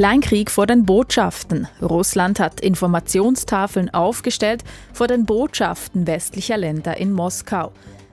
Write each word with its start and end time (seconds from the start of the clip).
Kleinkrieg 0.00 0.50
vor 0.50 0.66
den 0.66 0.86
Botschaften. 0.86 1.68
Russland 1.82 2.40
hat 2.40 2.62
Informationstafeln 2.62 3.92
aufgestellt 3.92 4.64
vor 4.94 5.08
den 5.08 5.26
Botschaften 5.26 6.06
westlicher 6.06 6.56
Länder 6.56 6.96
in 6.96 7.12
Moskau. 7.12 7.70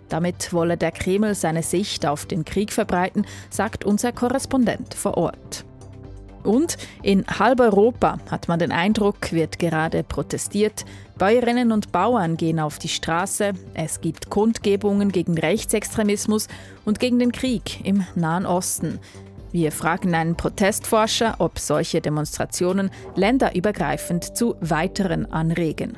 Damit 0.10 0.52
wolle 0.52 0.76
der 0.76 0.92
Kreml 0.92 1.34
seine 1.34 1.63
Sicht 1.63 2.05
auf 2.05 2.26
den 2.26 2.44
Krieg 2.44 2.73
verbreiten, 2.73 3.25
sagt 3.50 3.86
unser 3.86 4.11
Korrespondent 4.11 4.96
vor 4.96 5.15
Ort. 5.15 5.64
Und 6.43 6.78
in 7.04 7.25
halb 7.25 7.61
Europa 7.61 8.18
hat 8.29 8.50
man 8.50 8.60
den 8.60 8.74
Eindruck, 8.74 9.32
wird 9.32 9.57
gerade 9.57 10.04
protestiert. 10.04 10.83
Bäuerinnen 11.18 11.71
und 11.71 11.93
Bauern 11.93 12.36
gehen 12.36 12.60
auf 12.60 12.79
die 12.79 12.89
Straße. 12.89 13.54
Es 13.75 14.01
gibt 14.01 14.29
Kundgebungen 14.29 15.14
gegen 15.14 15.38
Rechtsextremismus 15.38 16.50
und 16.83 17.00
gegen 17.00 17.18
den 17.18 17.32
Krieg 17.32 17.79
im 17.86 18.06
Nahen 18.15 18.46
Osten. 18.46 19.00
Wir 19.51 19.71
fragen 19.71 20.14
einen 20.14 20.36
Protestforscher, 20.36 21.36
ob 21.39 21.60
solche 21.60 22.01
Demonstrationen 22.01 22.92
länderübergreifend 23.15 24.37
zu 24.37 24.56
weiteren 24.60 25.25
anregen. 25.32 25.97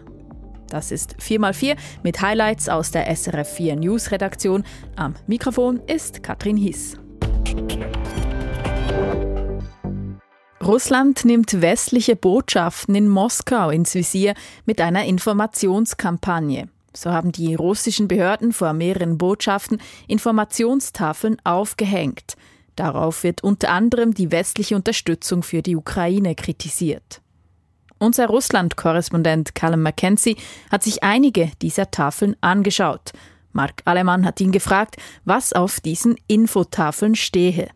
Das 0.70 0.92
ist 0.92 1.16
4x4 1.20 1.76
mit 2.04 2.22
Highlights 2.22 2.70
aus 2.70 2.92
der 2.92 3.14
SRF 3.16 3.50
4 3.56 3.76
News 3.78 4.12
Redaktion. 4.12 4.64
Am 4.96 5.16
Mikrofon 5.26 5.82
ist 5.88 6.22
Katrin 6.22 6.58
Hiss. 6.58 6.96
Russland 10.64 11.26
nimmt 11.26 11.62
westliche 11.62 12.16
Botschaften 12.16 12.94
in 12.94 13.08
Moskau 13.08 13.72
ins 13.72 13.96
Visier 13.96 14.36
mit 14.66 14.80
einer 14.80 15.06
Informationskampagne. 15.06 16.70
So 16.94 17.12
haben 17.12 17.32
die 17.32 17.56
russischen 17.56 18.08
Behörden 18.08 18.54
vor 18.54 18.74
mehreren 18.74 19.18
Botschaften 19.18 19.82
Informationstafeln 20.08 21.38
aufgehängt. 21.44 22.36
Darauf 22.80 23.24
wird 23.24 23.44
unter 23.44 23.72
anderem 23.72 24.14
die 24.14 24.32
westliche 24.32 24.74
Unterstützung 24.74 25.44
für 25.44 25.62
die 25.62 25.76
Ukraine 25.76 26.34
kritisiert. 26.34 27.20
Unser 27.98 28.28
Russland-Korrespondent 28.28 29.54
Callum 29.54 29.82
Mackenzie 29.82 30.38
hat 30.72 30.84
sich 30.84 31.04
einige 31.04 31.52
dieser 31.62 31.92
Tafeln 31.92 32.38
angeschaut. 32.40 33.12
Mark 33.52 33.82
Alemann 33.84 34.26
hat 34.26 34.40
ihn 34.40 34.54
gefragt, 34.54 34.96
was 35.26 35.52
auf 35.52 35.82
diesen 35.82 36.16
Infotafeln 36.28 37.16
stehe. 37.16 37.70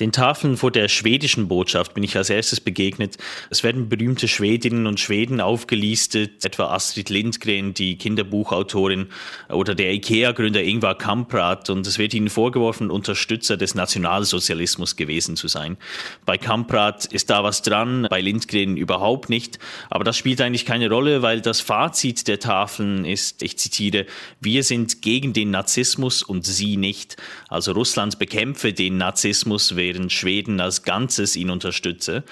Den 0.00 0.12
Tafeln 0.12 0.56
vor 0.56 0.70
der 0.70 0.88
schwedischen 0.88 1.48
Botschaft 1.48 1.94
bin 1.94 2.04
ich 2.04 2.16
als 2.16 2.30
erstes 2.30 2.60
begegnet. 2.60 3.16
Es 3.50 3.64
werden 3.64 3.88
berühmte 3.88 4.28
Schwedinnen 4.28 4.86
und 4.86 5.00
Schweden 5.00 5.40
aufgelistet, 5.40 6.44
etwa 6.44 6.66
Astrid 6.68 7.10
Lindgren, 7.10 7.74
die 7.74 7.98
Kinderbuchautorin, 7.98 9.08
oder 9.48 9.74
der 9.74 9.92
IKEA-Gründer 9.94 10.62
Ingvar 10.62 10.96
Kamprad. 10.96 11.68
Und 11.70 11.84
es 11.86 11.98
wird 11.98 12.14
ihnen 12.14 12.28
vorgeworfen, 12.30 12.90
Unterstützer 12.90 13.56
des 13.56 13.74
Nationalsozialismus 13.74 14.94
gewesen 14.94 15.34
zu 15.34 15.48
sein. 15.48 15.76
Bei 16.24 16.38
Kamprad 16.38 17.06
ist 17.06 17.30
da 17.30 17.42
was 17.42 17.62
dran, 17.62 18.06
bei 18.08 18.20
Lindgren 18.20 18.76
überhaupt 18.76 19.28
nicht. 19.30 19.58
Aber 19.90 20.04
das 20.04 20.16
spielt 20.16 20.40
eigentlich 20.40 20.64
keine 20.64 20.88
Rolle, 20.88 21.22
weil 21.22 21.40
das 21.40 21.60
Fazit 21.60 22.28
der 22.28 22.38
Tafeln 22.38 23.04
ist, 23.04 23.42
ich 23.42 23.58
zitiere, 23.58 24.06
wir 24.40 24.62
sind 24.62 25.02
gegen 25.02 25.32
den 25.32 25.50
Nazismus 25.50 26.22
und 26.22 26.46
sie 26.46 26.76
nicht. 26.76 27.16
Also 27.48 27.72
Russland 27.72 28.20
bekämpfe 28.20 28.72
den 28.72 28.98
Narzissmus, 28.98 29.74
während 29.74 29.87
Schweden 30.10 30.60
als 30.60 30.82
Ganzes 30.82 31.36
ihn 31.36 31.50
unterstütze. 31.50 32.24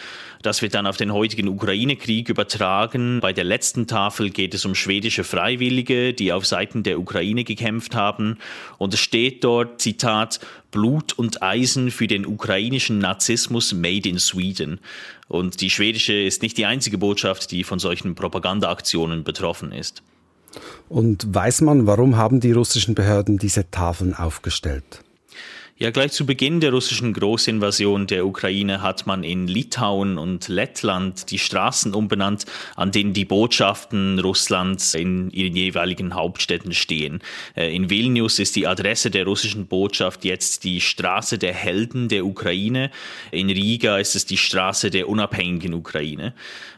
Das 0.43 0.63
wird 0.63 0.75
dann 0.75 0.87
auf 0.87 0.97
den 0.97 1.13
heutigen 1.13 1.49
Ukraine-Krieg 1.49 2.29
übertragen. 2.29 3.21
Bei 3.21 3.33
der 3.33 3.45
letzten 3.45 3.87
Tafel 3.87 4.31
geht 4.31 4.55
es 4.55 4.65
um 4.65 4.75
schwedische 4.75 5.25
Freiwillige, 5.25 6.13
die 6.13 6.33
auf 6.33 6.47
Seiten 6.47 6.83
der 6.83 6.99
Ukraine 6.99 7.45
gekämpft 7.45 7.95
haben. 7.95 8.39
Und 8.79 8.95
es 8.95 9.01
steht 9.01 9.43
dort, 9.45 9.81
Zitat, 9.81 10.41
Blut 10.71 11.13
und 11.15 11.43
Eisen 11.43 11.91
für 11.91 12.07
den 12.07 12.27
ukrainischen 12.27 12.99
Nazismus 12.99 13.73
made 13.73 14.09
in 14.09 14.19
Sweden. 14.19 14.81
Und 15.29 15.61
die 15.61 15.71
schwedische 15.71 16.13
ist 16.13 16.43
nicht 16.43 16.59
die 16.59 16.67
einzige 16.67 16.99
Botschaft, 16.99 17.51
die 17.51 17.65
von 17.65 17.79
solchen 17.79 18.15
Propagandaaktionen 18.15 19.25
betroffen 19.25 19.73
ist. 19.73 20.03
Und 20.89 21.35
weiß 21.35 21.63
man, 21.63 21.87
warum 21.87 22.17
haben 22.17 22.41
die 22.41 22.53
russischen 22.53 22.95
Behörden 22.95 23.39
diese 23.39 23.71
Tafeln 23.71 24.15
aufgestellt? 24.15 25.03
Ja, 25.79 25.91
gleich 25.91 26.13
zu 26.13 26.25
Beginn 26.25 26.61
der 26.61 26.73
russischen 26.73 27.13
Großinvasion 27.13 28.07
der 28.07 28.25
Ukraine 28.25 28.81
hat 28.81 29.07
man 29.07 29.23
in 29.23 29.47
Litauen 29.47 30.17
und 30.17 30.49
Lettland 30.49 31.31
die 31.31 31.39
Straßen 31.39 31.93
umbenannt, 31.93 32.47
an 32.77 32.93
denen 32.93 33.13
die 33.13 33.27
Botschaften 33.27 34.19
Russlands 34.19 34.95
in 34.95 35.29
ihren 35.33 35.55
jeweiligen 35.55 36.15
Hauptstädten 36.15 36.73
stehen. 36.73 37.21
Äh, 37.55 37.77
in 37.77 37.91
Vilnius 37.91 38.39
ist 38.39 38.57
die 38.57 38.67
Adresse 38.67 39.11
der 39.11 39.27
russischen 39.27 39.67
Botschaft 39.67 40.25
jetzt 40.25 40.65
die 40.65 40.81
Straße 40.81 41.37
der 41.37 41.53
Helden 41.53 42.09
der 42.09 42.25
Ukraine. 42.25 42.91
In 43.31 43.51
Riga 43.51 43.99
ist 43.99 44.17
es 44.17 44.25
die 44.25 44.39
Straße 44.39 44.89
der 44.89 45.11
unabhängigen 45.11 45.75
Ukraine. 45.75 46.33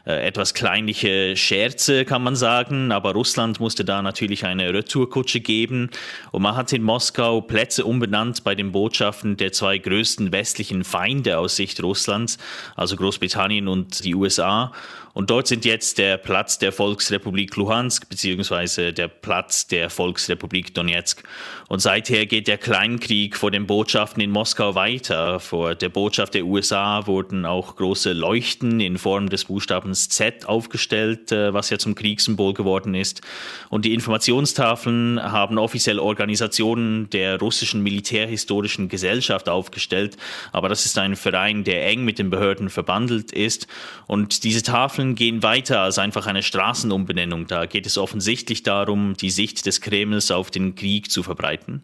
Äh, 0.05 0.27
etwas 0.27 0.53
kleinliche 0.53 1.37
Scherze 1.37 2.03
kann 2.03 2.21
man 2.21 2.35
sagen, 2.35 2.91
aber 2.91 3.13
Russland 3.13 3.61
musste 3.61 3.85
da 3.85 4.01
natürlich 4.01 4.43
eine 4.43 4.73
Retourkutsche 4.73 5.39
geben 5.39 5.89
und 6.31 6.41
man 6.41 6.57
hat 6.57 6.73
in 6.73 6.83
Moskau 6.83 7.39
Plätze 7.39 7.85
umbenannt 7.85 8.43
bei 8.43 8.55
den 8.55 8.73
Botschaften 8.73 8.88
Botschaften 8.89 9.37
der 9.37 9.51
zwei 9.51 9.77
größten 9.77 10.31
westlichen 10.31 10.83
Feinde 10.83 11.37
aus 11.37 11.55
Sicht 11.55 11.83
Russlands, 11.83 12.39
also 12.75 12.95
Großbritannien 12.95 13.67
und 13.67 14.03
die 14.03 14.15
USA. 14.15 14.71
Und 15.13 15.29
dort 15.31 15.47
sind 15.47 15.65
jetzt 15.65 15.97
der 15.97 16.17
Platz 16.17 16.59
der 16.59 16.71
Volksrepublik 16.71 17.55
Luhansk 17.55 18.07
beziehungsweise 18.07 18.93
der 18.93 19.07
Platz 19.07 19.67
der 19.67 19.89
Volksrepublik 19.89 20.73
Donetsk. 20.73 21.23
Und 21.67 21.81
seither 21.81 22.25
geht 22.25 22.47
der 22.47 22.57
Kleinkrieg 22.57 23.35
vor 23.35 23.51
den 23.51 23.67
Botschaften 23.67 24.21
in 24.21 24.31
Moskau 24.31 24.75
weiter. 24.75 25.41
Vor 25.41 25.75
der 25.75 25.89
Botschaft 25.89 26.35
der 26.35 26.45
USA 26.45 27.05
wurden 27.05 27.45
auch 27.45 27.75
große 27.75 28.13
Leuchten 28.13 28.79
in 28.79 28.97
Form 28.97 29.29
des 29.29 29.43
Buchstabens 29.43 30.07
Z 30.07 30.47
aufgestellt, 30.47 31.33
äh, 31.33 31.53
was 31.53 31.69
ja 31.69 31.77
zum 31.77 31.95
Kriegssymbol 31.95 32.53
geworden 32.53 32.95
ist. 32.95 33.21
Und 33.69 33.83
die 33.83 33.93
Informationstafeln 33.93 35.21
haben 35.21 35.57
offiziell 35.57 35.99
Organisationen 35.99 37.09
der 37.09 37.39
russischen 37.39 37.83
militärhistorischen 37.83 38.78
Gesellschaft 38.87 39.49
aufgestellt. 39.49 40.15
Aber 40.51 40.69
das 40.69 40.85
ist 40.85 40.97
ein 40.97 41.15
Verein, 41.15 41.63
der 41.63 41.85
eng 41.87 42.05
mit 42.05 42.19
den 42.19 42.29
Behörden 42.29 42.69
verbandelt 42.69 43.33
ist. 43.33 43.67
Und 44.07 44.43
diese 44.43 44.63
Tafeln 44.63 45.09
Tafeln 45.09 45.15
gehen 45.15 45.43
weiter 45.43 45.81
als 45.81 45.97
einfach 45.97 46.25
eine 46.27 46.43
Straßenumbenennung. 46.43 47.47
Da 47.47 47.65
geht 47.65 47.85
es 47.85 47.97
offensichtlich 47.97 48.63
darum, 48.63 49.13
die 49.15 49.29
Sicht 49.29 49.65
des 49.65 49.81
Kremls 49.81 50.31
auf 50.31 50.51
den 50.51 50.75
Krieg 50.75 51.11
zu 51.11 51.23
verbreiten. 51.23 51.83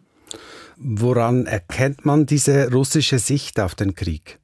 Woran 0.76 1.46
erkennt 1.46 2.04
man 2.04 2.26
diese 2.26 2.70
russische 2.70 3.18
Sicht 3.18 3.60
auf 3.60 3.74
den 3.74 3.94
Krieg? 3.94 4.38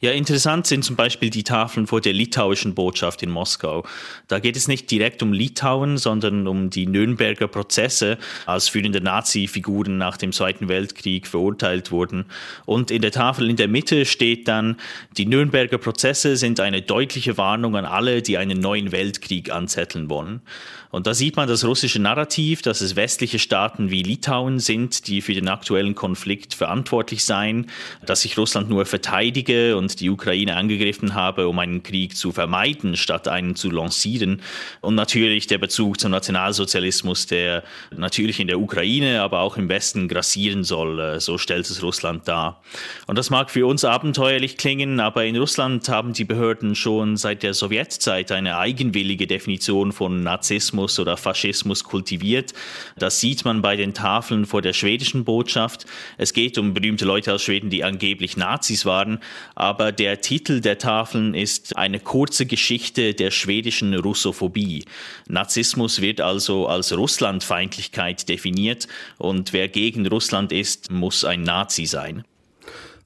Ja, 0.00 0.12
interessant 0.12 0.68
sind 0.68 0.84
zum 0.84 0.94
Beispiel 0.94 1.28
die 1.28 1.42
Tafeln 1.42 1.88
vor 1.88 2.00
der 2.00 2.12
litauischen 2.12 2.72
Botschaft 2.72 3.20
in 3.24 3.30
Moskau. 3.30 3.84
Da 4.28 4.38
geht 4.38 4.56
es 4.56 4.68
nicht 4.68 4.88
direkt 4.92 5.24
um 5.24 5.32
Litauen, 5.32 5.98
sondern 5.98 6.46
um 6.46 6.70
die 6.70 6.86
Nürnberger 6.86 7.48
Prozesse, 7.48 8.16
als 8.46 8.68
führende 8.68 9.00
Nazi-Figuren 9.00 9.98
nach 9.98 10.16
dem 10.16 10.30
Zweiten 10.30 10.68
Weltkrieg 10.68 11.26
verurteilt 11.26 11.90
wurden. 11.90 12.26
Und 12.64 12.92
in 12.92 13.02
der 13.02 13.10
Tafel 13.10 13.50
in 13.50 13.56
der 13.56 13.66
Mitte 13.66 14.06
steht 14.06 14.46
dann, 14.46 14.76
die 15.16 15.26
Nürnberger 15.26 15.78
Prozesse 15.78 16.36
sind 16.36 16.60
eine 16.60 16.80
deutliche 16.80 17.36
Warnung 17.36 17.74
an 17.74 17.84
alle, 17.84 18.22
die 18.22 18.38
einen 18.38 18.60
neuen 18.60 18.92
Weltkrieg 18.92 19.50
anzetteln 19.50 20.08
wollen. 20.08 20.42
Und 20.90 21.06
da 21.06 21.12
sieht 21.12 21.36
man 21.36 21.48
das 21.48 21.64
russische 21.64 21.98
Narrativ, 21.98 22.62
dass 22.62 22.80
es 22.80 22.96
westliche 22.96 23.38
Staaten 23.38 23.90
wie 23.90 24.02
Litauen 24.02 24.58
sind, 24.58 25.06
die 25.06 25.20
für 25.20 25.34
den 25.34 25.48
aktuellen 25.48 25.94
Konflikt 25.94 26.54
verantwortlich 26.54 27.24
seien, 27.24 27.66
dass 28.06 28.22
sich 28.22 28.38
Russland 28.38 28.70
nur 28.70 28.86
verteidige 28.86 29.76
und 29.76 29.87
die 29.96 30.10
Ukraine 30.10 30.56
angegriffen 30.56 31.14
habe, 31.14 31.48
um 31.48 31.58
einen 31.58 31.82
Krieg 31.82 32.16
zu 32.16 32.32
vermeiden, 32.32 32.96
statt 32.96 33.28
einen 33.28 33.54
zu 33.54 33.70
lancieren. 33.70 34.42
Und 34.80 34.94
natürlich 34.94 35.46
der 35.46 35.58
Bezug 35.58 36.00
zum 36.00 36.10
Nationalsozialismus, 36.10 37.26
der 37.26 37.64
natürlich 37.96 38.40
in 38.40 38.46
der 38.46 38.60
Ukraine, 38.60 39.22
aber 39.22 39.40
auch 39.40 39.56
im 39.56 39.68
Westen 39.68 40.08
grassieren 40.08 40.64
soll. 40.64 41.00
Äh, 41.00 41.20
so 41.20 41.38
stellt 41.38 41.68
es 41.68 41.82
Russland 41.82 42.26
dar. 42.28 42.62
Und 43.06 43.16
das 43.18 43.30
mag 43.30 43.50
für 43.50 43.66
uns 43.66 43.84
abenteuerlich 43.84 44.56
klingen, 44.56 45.00
aber 45.00 45.24
in 45.24 45.36
Russland 45.36 45.88
haben 45.88 46.12
die 46.12 46.24
Behörden 46.24 46.74
schon 46.74 47.16
seit 47.16 47.42
der 47.42 47.54
Sowjetzeit 47.54 48.32
eine 48.32 48.58
eigenwillige 48.58 49.26
Definition 49.26 49.92
von 49.92 50.22
Nazismus 50.22 50.98
oder 50.98 51.16
Faschismus 51.16 51.84
kultiviert. 51.84 52.54
Das 52.96 53.20
sieht 53.20 53.44
man 53.44 53.62
bei 53.62 53.76
den 53.76 53.94
Tafeln 53.94 54.46
vor 54.46 54.62
der 54.62 54.72
schwedischen 54.72 55.24
Botschaft. 55.24 55.86
Es 56.16 56.32
geht 56.32 56.58
um 56.58 56.74
berühmte 56.74 57.04
Leute 57.04 57.34
aus 57.34 57.42
Schweden, 57.42 57.70
die 57.70 57.84
angeblich 57.84 58.36
Nazis 58.36 58.84
waren, 58.84 59.18
aber 59.54 59.77
der 59.78 60.20
Titel 60.20 60.60
der 60.60 60.78
Tafeln 60.78 61.34
ist 61.34 61.76
eine 61.76 62.00
kurze 62.00 62.46
Geschichte 62.46 63.14
der 63.14 63.30
schwedischen 63.30 63.94
Russophobie. 63.94 64.84
Narzissmus 65.28 66.00
wird 66.00 66.20
also 66.20 66.66
als 66.66 66.96
Russlandfeindlichkeit 66.96 68.28
definiert 68.28 68.88
und 69.16 69.52
wer 69.52 69.68
gegen 69.68 70.06
Russland 70.06 70.52
ist, 70.52 70.90
muss 70.90 71.24
ein 71.24 71.42
Nazi 71.42 71.86
sein. 71.86 72.24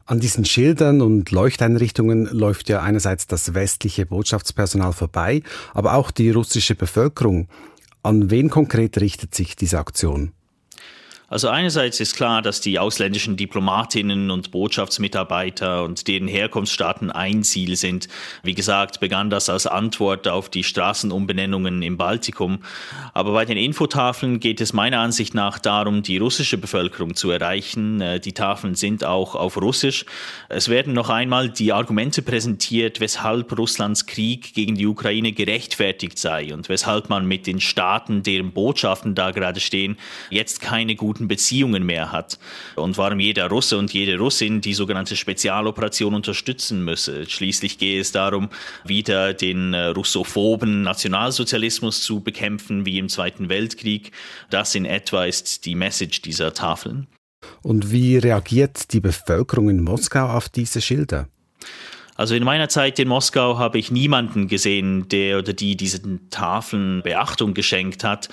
An 0.04 0.20
diesen 0.20 0.44
Schildern 0.44 1.00
und 1.00 1.30
Leuchteinrichtungen 1.30 2.26
läuft 2.26 2.68
ja 2.68 2.82
einerseits 2.82 3.26
das 3.26 3.54
westliche 3.54 4.04
Botschaftspersonal 4.04 4.92
vorbei, 4.92 5.42
aber 5.74 5.94
auch 5.94 6.10
die 6.10 6.30
russische 6.30 6.74
Bevölkerung. 6.74 7.48
An 8.02 8.30
wen 8.30 8.50
konkret 8.50 9.00
richtet 9.00 9.34
sich 9.34 9.54
diese 9.54 9.78
Aktion? 9.78 10.32
Also 11.32 11.48
einerseits 11.48 11.98
ist 11.98 12.14
klar, 12.14 12.42
dass 12.42 12.60
die 12.60 12.78
ausländischen 12.78 13.38
Diplomatinnen 13.38 14.30
und 14.30 14.50
Botschaftsmitarbeiter 14.50 15.82
und 15.82 16.06
deren 16.06 16.28
Herkunftsstaaten 16.28 17.10
ein 17.10 17.42
Ziel 17.42 17.76
sind. 17.76 18.08
Wie 18.42 18.52
gesagt, 18.52 19.00
begann 19.00 19.30
das 19.30 19.48
als 19.48 19.66
Antwort 19.66 20.28
auf 20.28 20.50
die 20.50 20.62
Straßenumbenennungen 20.62 21.80
im 21.80 21.96
Baltikum. 21.96 22.58
Aber 23.14 23.32
bei 23.32 23.46
den 23.46 23.56
Infotafeln 23.56 24.40
geht 24.40 24.60
es 24.60 24.74
meiner 24.74 24.98
Ansicht 24.98 25.32
nach 25.32 25.58
darum, 25.58 26.02
die 26.02 26.18
russische 26.18 26.58
Bevölkerung 26.58 27.14
zu 27.14 27.30
erreichen. 27.30 28.02
Äh, 28.02 28.20
die 28.20 28.34
Tafeln 28.34 28.74
sind 28.74 29.02
auch 29.02 29.34
auf 29.34 29.56
Russisch. 29.56 30.04
Es 30.50 30.68
werden 30.68 30.92
noch 30.92 31.08
einmal 31.08 31.48
die 31.48 31.72
Argumente 31.72 32.20
präsentiert, 32.20 33.00
weshalb 33.00 33.56
Russlands 33.56 34.04
Krieg 34.04 34.52
gegen 34.52 34.74
die 34.74 34.86
Ukraine 34.86 35.32
gerechtfertigt 35.32 36.18
sei 36.18 36.52
und 36.52 36.68
weshalb 36.68 37.08
man 37.08 37.24
mit 37.24 37.46
den 37.46 37.58
Staaten, 37.58 38.22
deren 38.22 38.52
Botschaften 38.52 39.14
da 39.14 39.30
gerade 39.30 39.60
stehen, 39.60 39.96
jetzt 40.28 40.60
keine 40.60 40.94
guten 40.94 41.21
guten 41.22 41.28
Beziehungen 41.28 41.84
mehr 41.84 42.12
hat 42.12 42.38
und 42.76 42.98
warum 42.98 43.20
jeder 43.20 43.48
Russe 43.48 43.78
und 43.78 43.92
jede 43.92 44.18
Russin 44.18 44.60
die 44.60 44.74
sogenannte 44.74 45.16
Spezialoperation 45.16 46.14
unterstützen 46.14 46.84
müsse. 46.84 47.28
Schließlich 47.28 47.78
gehe 47.78 48.00
es 48.00 48.12
darum, 48.12 48.48
wieder 48.84 49.34
den 49.34 49.74
äh, 49.74 49.86
russophoben 49.86 50.82
Nationalsozialismus 50.82 52.02
zu 52.02 52.20
bekämpfen 52.20 52.84
wie 52.86 52.98
im 52.98 53.08
Zweiten 53.08 53.48
Weltkrieg. 53.48 54.12
Das 54.50 54.74
in 54.74 54.84
etwa 54.84 55.24
ist 55.24 55.64
die 55.64 55.74
Message 55.74 56.22
dieser 56.22 56.52
Tafeln. 56.52 57.06
Und 57.62 57.90
wie 57.90 58.18
reagiert 58.18 58.92
die 58.92 59.00
Bevölkerung 59.00 59.68
in 59.68 59.82
Moskau 59.82 60.26
auf 60.26 60.48
diese 60.48 60.80
Schilder? 60.80 61.28
Also 62.14 62.34
in 62.34 62.44
meiner 62.44 62.68
Zeit 62.68 62.98
in 62.98 63.08
Moskau 63.08 63.58
habe 63.58 63.78
ich 63.78 63.90
niemanden 63.90 64.46
gesehen, 64.46 65.08
der 65.08 65.38
oder 65.38 65.54
die 65.54 65.76
diesen 65.76 66.28
Tafeln 66.30 67.02
Beachtung 67.02 67.54
geschenkt 67.54 68.04
hat. 68.04 68.28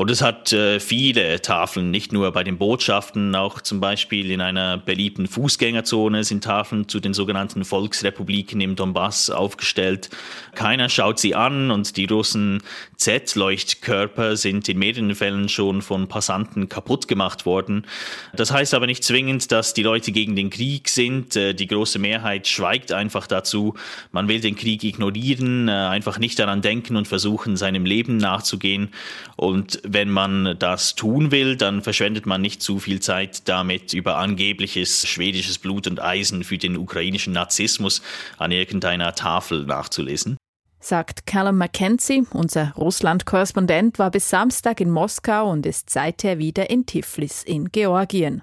Und 0.00 0.10
es 0.10 0.22
hat 0.22 0.50
äh, 0.54 0.80
viele 0.80 1.42
Tafeln, 1.42 1.90
nicht 1.90 2.10
nur 2.10 2.32
bei 2.32 2.42
den 2.42 2.56
Botschaften, 2.56 3.34
auch 3.34 3.60
zum 3.60 3.80
Beispiel 3.80 4.30
in 4.30 4.40
einer 4.40 4.78
beliebten 4.78 5.26
Fußgängerzone 5.26 6.24
sind 6.24 6.42
Tafeln 6.42 6.88
zu 6.88 7.00
den 7.00 7.12
sogenannten 7.12 7.66
Volksrepubliken 7.66 8.62
im 8.62 8.76
Donbass 8.76 9.28
aufgestellt. 9.28 10.08
Keiner 10.54 10.88
schaut 10.88 11.18
sie 11.18 11.34
an 11.34 11.70
und 11.70 11.98
die 11.98 12.06
Russen 12.06 12.62
Z-Leuchtkörper 12.96 14.38
sind 14.38 14.70
in 14.70 14.78
mehreren 14.78 15.14
Fällen 15.14 15.50
schon 15.50 15.82
von 15.82 16.08
Passanten 16.08 16.70
kaputt 16.70 17.06
gemacht 17.06 17.44
worden. 17.44 17.86
Das 18.34 18.50
heißt 18.50 18.72
aber 18.72 18.86
nicht 18.86 19.04
zwingend, 19.04 19.52
dass 19.52 19.74
die 19.74 19.82
Leute 19.82 20.12
gegen 20.12 20.34
den 20.34 20.48
Krieg 20.48 20.88
sind. 20.88 21.36
Äh, 21.36 21.52
die 21.52 21.66
große 21.66 21.98
Mehrheit 21.98 22.48
schweigt 22.48 22.92
einfach 22.92 23.26
dazu. 23.26 23.74
Man 24.12 24.28
will 24.28 24.40
den 24.40 24.56
Krieg 24.56 24.82
ignorieren, 24.82 25.68
äh, 25.68 25.72
einfach 25.72 26.18
nicht 26.18 26.38
daran 26.38 26.62
denken 26.62 26.96
und 26.96 27.06
versuchen, 27.06 27.58
seinem 27.58 27.84
Leben 27.84 28.16
nachzugehen. 28.16 28.94
Und 29.36 29.80
wenn 29.92 30.10
man 30.10 30.56
das 30.58 30.94
tun 30.94 31.32
will, 31.32 31.56
dann 31.56 31.82
verschwendet 31.82 32.24
man 32.26 32.40
nicht 32.40 32.62
zu 32.62 32.78
viel 32.78 33.00
Zeit 33.00 33.48
damit, 33.48 33.92
über 33.92 34.18
angebliches 34.18 35.06
schwedisches 35.06 35.58
Blut 35.58 35.86
und 35.86 36.00
Eisen 36.00 36.44
für 36.44 36.58
den 36.58 36.76
ukrainischen 36.76 37.32
Nazismus 37.32 38.02
an 38.38 38.52
irgendeiner 38.52 39.14
Tafel 39.14 39.64
nachzulesen. 39.66 40.36
Sagt 40.78 41.26
Callum 41.26 41.58
Mackenzie, 41.58 42.24
unser 42.32 42.72
Russland-Korrespondent 42.74 43.98
war 43.98 44.10
bis 44.10 44.30
Samstag 44.30 44.80
in 44.80 44.90
Moskau 44.90 45.50
und 45.50 45.66
ist 45.66 45.90
seither 45.90 46.38
wieder 46.38 46.70
in 46.70 46.86
Tiflis 46.86 47.42
in 47.42 47.70
Georgien. 47.70 48.42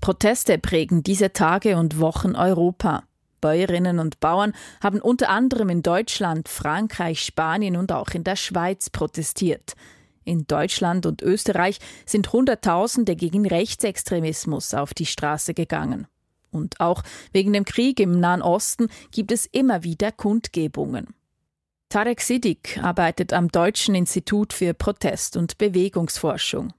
Proteste 0.00 0.58
prägen 0.58 1.02
diese 1.02 1.32
Tage 1.32 1.76
und 1.76 1.98
Wochen 1.98 2.36
Europa. 2.36 3.04
Bäuerinnen 3.42 3.98
und 3.98 4.20
Bauern 4.20 4.54
haben 4.82 5.02
unter 5.02 5.28
anderem 5.28 5.68
in 5.68 5.82
Deutschland, 5.82 6.48
Frankreich, 6.48 7.22
Spanien 7.22 7.76
und 7.76 7.92
auch 7.92 8.08
in 8.12 8.24
der 8.24 8.36
Schweiz 8.36 8.88
protestiert. 8.88 9.74
In 10.24 10.46
Deutschland 10.46 11.04
und 11.04 11.20
Österreich 11.20 11.78
sind 12.06 12.32
Hunderttausende 12.32 13.16
gegen 13.16 13.46
Rechtsextremismus 13.46 14.72
auf 14.72 14.94
die 14.94 15.04
Straße 15.04 15.52
gegangen. 15.52 16.06
Und 16.50 16.80
auch 16.80 17.02
wegen 17.32 17.52
dem 17.52 17.64
Krieg 17.64 18.00
im 18.00 18.20
Nahen 18.20 18.40
Osten 18.42 18.88
gibt 19.10 19.32
es 19.32 19.46
immer 19.46 19.82
wieder 19.82 20.12
Kundgebungen. 20.12 21.08
Tarek 21.88 22.20
Sidik 22.20 22.78
arbeitet 22.82 23.32
am 23.34 23.48
Deutschen 23.48 23.94
Institut 23.94 24.52
für 24.54 24.72
Protest- 24.72 25.36
und 25.36 25.58
Bewegungsforschung. 25.58 26.72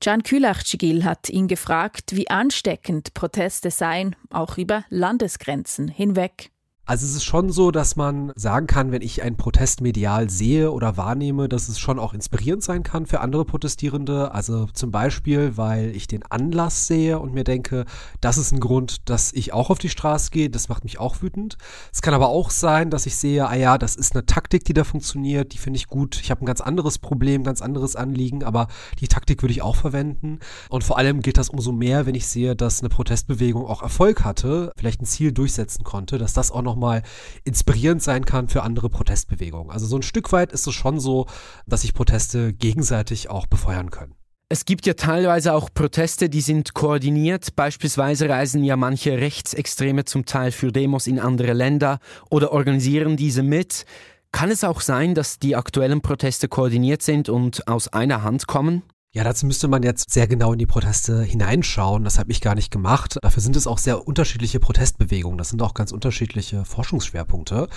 Can 0.00 0.22
Külachcigil 0.22 1.04
hat 1.04 1.30
ihn 1.30 1.48
gefragt, 1.48 2.14
wie 2.14 2.28
ansteckend 2.28 3.14
Proteste 3.14 3.70
seien, 3.70 4.14
auch 4.30 4.58
über 4.58 4.84
Landesgrenzen 4.90 5.88
hinweg. 5.88 6.50
Also 6.88 7.04
es 7.04 7.16
ist 7.16 7.24
schon 7.24 7.50
so, 7.50 7.72
dass 7.72 7.96
man 7.96 8.30
sagen 8.36 8.68
kann, 8.68 8.92
wenn 8.92 9.02
ich 9.02 9.20
ein 9.20 9.36
Protest 9.36 9.80
medial 9.80 10.30
sehe 10.30 10.70
oder 10.70 10.96
wahrnehme, 10.96 11.48
dass 11.48 11.68
es 11.68 11.80
schon 11.80 11.98
auch 11.98 12.14
inspirierend 12.14 12.62
sein 12.62 12.84
kann 12.84 13.06
für 13.06 13.18
andere 13.18 13.44
Protestierende. 13.44 14.32
Also 14.32 14.66
zum 14.72 14.92
Beispiel, 14.92 15.56
weil 15.56 15.96
ich 15.96 16.06
den 16.06 16.22
Anlass 16.22 16.86
sehe 16.86 17.18
und 17.18 17.34
mir 17.34 17.42
denke, 17.42 17.86
das 18.20 18.38
ist 18.38 18.52
ein 18.52 18.60
Grund, 18.60 19.08
dass 19.10 19.32
ich 19.32 19.52
auch 19.52 19.70
auf 19.70 19.80
die 19.80 19.88
Straße 19.88 20.30
gehe. 20.30 20.48
Das 20.48 20.68
macht 20.68 20.84
mich 20.84 21.00
auch 21.00 21.22
wütend. 21.22 21.58
Es 21.92 22.02
kann 22.02 22.14
aber 22.14 22.28
auch 22.28 22.50
sein, 22.50 22.88
dass 22.88 23.06
ich 23.06 23.16
sehe, 23.16 23.48
ah 23.48 23.56
ja, 23.56 23.78
das 23.78 23.96
ist 23.96 24.14
eine 24.14 24.24
Taktik, 24.24 24.64
die 24.64 24.72
da 24.72 24.84
funktioniert. 24.84 25.54
Die 25.54 25.58
finde 25.58 25.78
ich 25.78 25.88
gut. 25.88 26.20
Ich 26.22 26.30
habe 26.30 26.44
ein 26.44 26.46
ganz 26.46 26.60
anderes 26.60 26.98
Problem, 26.98 27.42
ganz 27.42 27.62
anderes 27.62 27.96
Anliegen, 27.96 28.44
aber 28.44 28.68
die 29.00 29.08
Taktik 29.08 29.42
würde 29.42 29.52
ich 29.52 29.62
auch 29.62 29.74
verwenden. 29.74 30.38
Und 30.70 30.84
vor 30.84 30.98
allem 30.98 31.20
gilt 31.20 31.38
das 31.38 31.48
umso 31.48 31.72
mehr, 31.72 32.06
wenn 32.06 32.14
ich 32.14 32.28
sehe, 32.28 32.54
dass 32.54 32.78
eine 32.78 32.90
Protestbewegung 32.90 33.66
auch 33.66 33.82
Erfolg 33.82 34.22
hatte, 34.22 34.70
vielleicht 34.76 35.02
ein 35.02 35.06
Ziel 35.06 35.32
durchsetzen 35.32 35.82
konnte, 35.82 36.16
dass 36.18 36.32
das 36.32 36.52
auch 36.52 36.62
noch 36.62 36.75
nochmal 36.76 37.02
inspirierend 37.44 38.02
sein 38.02 38.24
kann 38.24 38.48
für 38.48 38.62
andere 38.62 38.90
Protestbewegungen. 38.90 39.70
Also 39.70 39.86
so 39.86 39.96
ein 39.96 40.02
Stück 40.02 40.30
weit 40.32 40.52
ist 40.52 40.66
es 40.66 40.74
schon 40.74 41.00
so, 41.00 41.26
dass 41.66 41.82
sich 41.82 41.94
Proteste 41.94 42.52
gegenseitig 42.52 43.30
auch 43.30 43.46
befeuern 43.46 43.90
können. 43.90 44.14
Es 44.48 44.64
gibt 44.64 44.86
ja 44.86 44.94
teilweise 44.94 45.54
auch 45.54 45.70
Proteste, 45.74 46.28
die 46.28 46.40
sind 46.40 46.72
koordiniert. 46.74 47.56
Beispielsweise 47.56 48.28
reisen 48.28 48.62
ja 48.62 48.76
manche 48.76 49.18
Rechtsextreme 49.18 50.04
zum 50.04 50.24
Teil 50.24 50.52
für 50.52 50.70
Demos 50.70 51.08
in 51.08 51.18
andere 51.18 51.52
Länder 51.52 51.98
oder 52.30 52.52
organisieren 52.52 53.16
diese 53.16 53.42
mit. 53.42 53.86
Kann 54.30 54.50
es 54.50 54.62
auch 54.62 54.82
sein, 54.82 55.14
dass 55.14 55.40
die 55.40 55.56
aktuellen 55.56 56.00
Proteste 56.00 56.46
koordiniert 56.46 57.02
sind 57.02 57.28
und 57.28 57.66
aus 57.66 57.88
einer 57.88 58.22
Hand 58.22 58.46
kommen? 58.46 58.82
Ja, 59.16 59.24
dazu 59.24 59.46
müsste 59.46 59.66
man 59.66 59.82
jetzt 59.82 60.10
sehr 60.10 60.26
genau 60.26 60.52
in 60.52 60.58
die 60.58 60.66
Proteste 60.66 61.22
hineinschauen. 61.22 62.04
Das 62.04 62.18
habe 62.18 62.30
ich 62.30 62.42
gar 62.42 62.54
nicht 62.54 62.70
gemacht. 62.70 63.16
Dafür 63.22 63.42
sind 63.42 63.56
es 63.56 63.66
auch 63.66 63.78
sehr 63.78 64.06
unterschiedliche 64.06 64.60
Protestbewegungen. 64.60 65.38
Das 65.38 65.48
sind 65.48 65.62
auch 65.62 65.72
ganz 65.72 65.90
unterschiedliche 65.90 66.66
Forschungsschwerpunkte. 66.66 67.68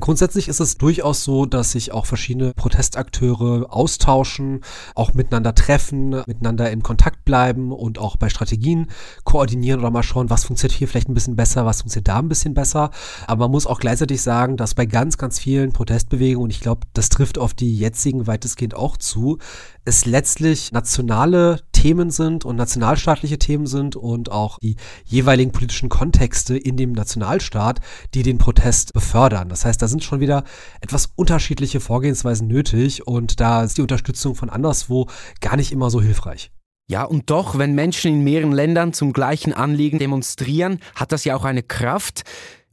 Grundsätzlich 0.00 0.48
ist 0.48 0.58
es 0.58 0.78
durchaus 0.78 1.22
so, 1.22 1.44
dass 1.44 1.72
sich 1.72 1.92
auch 1.92 2.06
verschiedene 2.06 2.54
Protestakteure 2.54 3.66
austauschen, 3.68 4.62
auch 4.94 5.12
miteinander 5.12 5.54
treffen, 5.54 6.22
miteinander 6.26 6.70
in 6.70 6.82
Kontakt 6.82 7.26
bleiben 7.26 7.72
und 7.72 7.98
auch 7.98 8.16
bei 8.16 8.30
Strategien 8.30 8.86
koordinieren 9.24 9.80
oder 9.80 9.90
mal 9.90 10.02
schauen, 10.02 10.30
was 10.30 10.44
funktioniert 10.44 10.78
hier 10.78 10.88
vielleicht 10.88 11.10
ein 11.10 11.14
bisschen 11.14 11.36
besser, 11.36 11.66
was 11.66 11.82
funktioniert 11.82 12.08
da 12.08 12.20
ein 12.20 12.30
bisschen 12.30 12.54
besser. 12.54 12.90
Aber 13.26 13.44
man 13.44 13.50
muss 13.50 13.66
auch 13.66 13.80
gleichzeitig 13.80 14.22
sagen, 14.22 14.56
dass 14.56 14.74
bei 14.74 14.86
ganz, 14.86 15.18
ganz 15.18 15.38
vielen 15.38 15.74
Protestbewegungen, 15.74 16.44
und 16.44 16.50
ich 16.54 16.60
glaube, 16.60 16.86
das 16.94 17.10
trifft 17.10 17.36
auf 17.36 17.52
die 17.52 17.76
jetzigen 17.76 18.26
weitestgehend 18.26 18.74
auch 18.74 18.96
zu, 18.96 19.36
es 19.84 20.04
letztlich 20.04 20.72
nationale 20.86 21.58
Themen 21.72 22.10
sind 22.10 22.44
und 22.44 22.54
nationalstaatliche 22.54 23.40
Themen 23.40 23.66
sind 23.66 23.96
und 23.96 24.30
auch 24.30 24.60
die 24.60 24.76
jeweiligen 25.04 25.50
politischen 25.50 25.88
Kontexte 25.88 26.56
in 26.56 26.76
dem 26.76 26.92
Nationalstaat, 26.92 27.80
die 28.14 28.22
den 28.22 28.38
Protest 28.38 28.92
befördern. 28.92 29.48
Das 29.48 29.64
heißt, 29.64 29.82
da 29.82 29.88
sind 29.88 30.04
schon 30.04 30.20
wieder 30.20 30.44
etwas 30.80 31.10
unterschiedliche 31.16 31.80
Vorgehensweisen 31.80 32.46
nötig 32.46 33.04
und 33.04 33.40
da 33.40 33.64
ist 33.64 33.78
die 33.78 33.82
Unterstützung 33.82 34.36
von 34.36 34.48
anderswo 34.48 35.08
gar 35.40 35.56
nicht 35.56 35.72
immer 35.72 35.90
so 35.90 36.00
hilfreich. 36.00 36.52
Ja, 36.88 37.02
und 37.02 37.30
doch, 37.30 37.58
wenn 37.58 37.74
Menschen 37.74 38.12
in 38.12 38.22
mehreren 38.22 38.52
Ländern 38.52 38.92
zum 38.92 39.12
gleichen 39.12 39.52
Anliegen 39.52 39.98
demonstrieren, 39.98 40.78
hat 40.94 41.10
das 41.10 41.24
ja 41.24 41.34
auch 41.34 41.44
eine 41.44 41.64
Kraft. 41.64 42.22